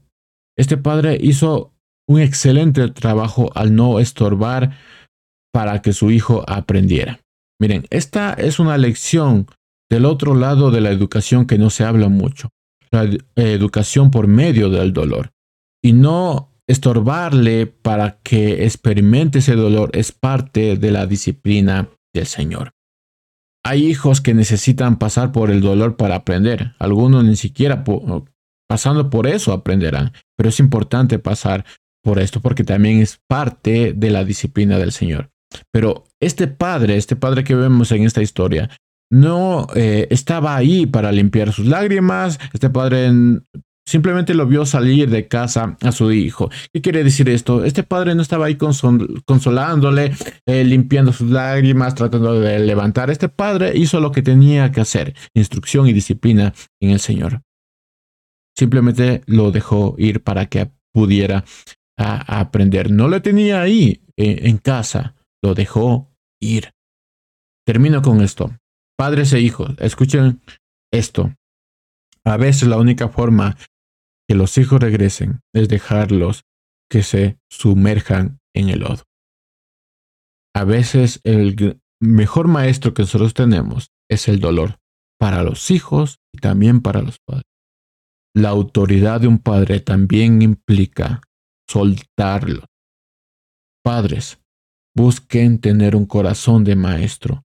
Este 0.56 0.78
padre 0.78 1.18
hizo 1.20 1.74
un 2.10 2.20
excelente 2.20 2.88
trabajo 2.90 3.52
al 3.54 3.76
no 3.76 4.00
estorbar 4.00 4.76
para 5.54 5.82
que 5.82 5.94
su 5.94 6.10
hijo 6.10 6.44
aprendiera. 6.48 7.20
Miren, 7.62 7.86
esta 7.92 8.34
es 8.34 8.60
una 8.60 8.78
lección 8.78 9.48
del 9.92 10.06
otro 10.06 10.34
lado 10.34 10.72
de 10.72 10.82
la 10.82 10.90
educación 10.90 11.46
que 11.46 11.60
no 11.60 11.70
se 11.70 11.84
habla 11.84 12.10
mucho, 12.10 12.50
la 12.92 13.08
educación 13.36 14.10
por 14.10 14.28
medio 14.28 14.70
del 14.70 14.92
dolor. 14.92 15.30
Y 15.84 15.94
no 15.94 16.52
estorbarle 16.68 17.68
para 17.68 18.20
que 18.22 18.66
experimente 18.66 19.40
ese 19.40 19.56
dolor 19.56 19.92
es 19.94 20.12
parte 20.12 20.78
de 20.78 20.92
la 20.92 21.06
disciplina 21.06 21.90
del 22.14 22.26
Señor. 22.26 22.72
Hay 23.64 23.86
hijos 23.86 24.22
que 24.22 24.34
necesitan 24.34 24.98
pasar 24.98 25.32
por 25.32 25.52
el 25.52 25.62
dolor 25.62 25.96
para 25.96 26.16
aprender. 26.16 26.74
Algunos 26.80 27.24
ni 27.24 27.36
siquiera 27.36 27.84
pasando 28.68 29.10
por 29.10 29.28
eso 29.28 29.52
aprenderán. 29.52 30.14
Pero 30.38 30.50
es 30.50 30.60
importante 30.60 31.20
pasar 31.20 31.66
por 32.10 32.18
esto 32.18 32.40
porque 32.42 32.64
también 32.64 33.02
es 33.02 33.20
parte 33.28 33.94
de 33.96 34.10
la 34.10 34.26
disciplina 34.26 34.80
del 34.80 34.92
Señor. 34.92 35.30
Pero 35.72 36.06
este 36.20 36.48
padre, 36.48 36.98
este 36.98 37.16
padre 37.16 37.44
que 37.44 37.54
vemos 37.54 37.92
en 37.92 38.04
esta 38.04 38.24
historia, 38.24 38.72
no 39.12 39.68
eh, 39.76 40.08
estaba 40.10 40.56
ahí 40.56 40.88
para 40.88 41.12
limpiar 41.12 41.54
sus 41.54 41.68
lágrimas. 41.68 42.40
Este 42.52 42.72
padre 42.72 43.12
simplemente 43.86 44.34
lo 44.34 44.48
vio 44.48 44.66
salir 44.66 45.12
de 45.12 45.28
casa 45.28 45.78
a 45.82 45.92
su 45.92 46.12
hijo. 46.12 46.50
¿Qué 46.74 46.82
quiere 46.82 47.04
decir 47.04 47.30
esto? 47.30 47.64
Este 47.64 47.84
padre 47.84 48.16
no 48.16 48.24
estaba 48.24 48.48
ahí 48.48 48.58
consolándole, 48.58 50.12
eh, 50.48 50.64
limpiando 50.64 51.14
sus 51.14 51.30
lágrimas, 51.30 51.94
tratando 51.94 52.40
de 52.40 52.58
levantar. 52.58 53.12
Este 53.12 53.30
padre 53.30 53.74
hizo 53.76 54.00
lo 54.00 54.12
que 54.12 54.24
tenía 54.24 54.72
que 54.72 54.82
hacer, 54.82 55.14
instrucción 55.36 55.88
y 55.88 55.94
disciplina 55.94 56.56
en 56.82 56.90
el 56.90 57.00
Señor. 57.00 57.44
Simplemente 58.58 59.22
lo 59.28 59.52
dejó 59.52 59.94
ir 60.00 60.24
para 60.24 60.48
que 60.48 60.72
pudiera 60.92 61.46
aprender. 62.00 62.92
No 62.92 63.08
lo 63.08 63.22
tenía 63.22 63.62
ahí 63.62 64.02
eh, 64.18 64.42
en 64.44 64.58
casa, 64.58 65.16
lo 65.44 65.54
dejó 65.54 66.10
ir. 66.42 66.72
Termino 67.66 68.02
con 68.02 68.22
esto. 68.22 68.56
Padres 68.98 69.34
e 69.34 69.40
hijos, 69.40 69.76
escuchen 69.80 70.42
esto. 70.92 71.34
A 72.24 72.38
veces 72.38 72.68
la 72.68 72.78
única 72.78 73.10
forma 73.10 73.58
que 74.28 74.36
los 74.36 74.58
hijos 74.58 74.80
regresen 74.80 75.42
es 75.54 75.68
dejarlos 75.68 76.44
que 76.90 77.04
se 77.04 77.38
sumerjan 77.50 78.40
en 78.54 78.70
el 78.70 78.80
lodo. 78.80 79.04
A 80.56 80.64
veces 80.64 81.22
el 81.24 81.80
mejor 82.02 82.48
maestro 82.48 82.94
que 82.94 83.04
nosotros 83.04 83.34
tenemos 83.34 83.92
es 84.10 84.28
el 84.28 84.40
dolor 84.40 84.80
para 85.20 85.44
los 85.44 85.70
hijos 85.72 86.20
y 86.34 86.40
también 86.40 86.82
para 86.82 87.02
los 87.02 87.20
padres. 87.20 87.46
La 88.36 88.50
autoridad 88.50 89.22
de 89.22 89.28
un 89.28 89.40
padre 89.40 89.80
también 89.80 90.42
implica 90.42 91.22
soltarlo. 91.70 92.66
Padres, 93.84 94.40
busquen 94.96 95.60
tener 95.62 95.96
un 95.96 96.06
corazón 96.06 96.64
de 96.64 96.76
maestro 96.76 97.44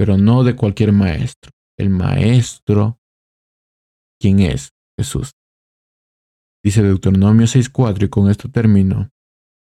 pero 0.00 0.16
no 0.16 0.44
de 0.44 0.56
cualquier 0.56 0.92
maestro. 0.92 1.52
El 1.78 1.90
maestro, 1.90 2.98
¿quién 4.18 4.40
es? 4.40 4.70
Jesús. 4.98 5.32
Dice 6.64 6.82
Deuteronomio 6.82 7.46
6.4 7.46 8.04
y 8.04 8.08
con 8.08 8.30
esto 8.30 8.50
termino. 8.50 9.10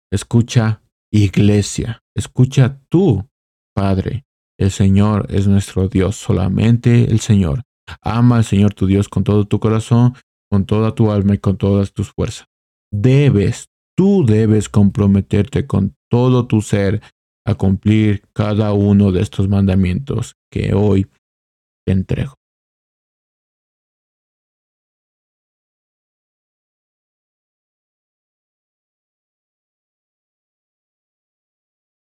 Escucha, 0.09 0.81
iglesia, 1.11 1.99
escucha 2.15 2.79
tú, 2.87 3.27
Padre. 3.75 4.23
El 4.57 4.71
Señor 4.71 5.27
es 5.29 5.45
nuestro 5.49 5.89
Dios, 5.89 6.15
solamente 6.15 7.11
el 7.11 7.19
Señor. 7.19 7.63
Ama 8.01 8.37
al 8.37 8.45
Señor 8.45 8.73
tu 8.73 8.85
Dios 8.85 9.09
con 9.09 9.25
todo 9.25 9.43
tu 9.45 9.59
corazón, 9.59 10.13
con 10.49 10.65
toda 10.65 10.95
tu 10.95 11.11
alma 11.11 11.35
y 11.35 11.39
con 11.39 11.57
todas 11.57 11.91
tus 11.91 12.13
fuerzas. 12.13 12.47
Debes, 12.93 13.67
tú 13.99 14.25
debes 14.25 14.69
comprometerte 14.69 15.67
con 15.67 15.93
todo 16.09 16.47
tu 16.47 16.61
ser 16.61 17.01
a 17.45 17.55
cumplir 17.55 18.23
cada 18.31 18.71
uno 18.71 19.11
de 19.11 19.21
estos 19.21 19.49
mandamientos 19.49 20.37
que 20.49 20.73
hoy 20.73 21.05
te 21.85 21.91
entrego. 21.91 22.38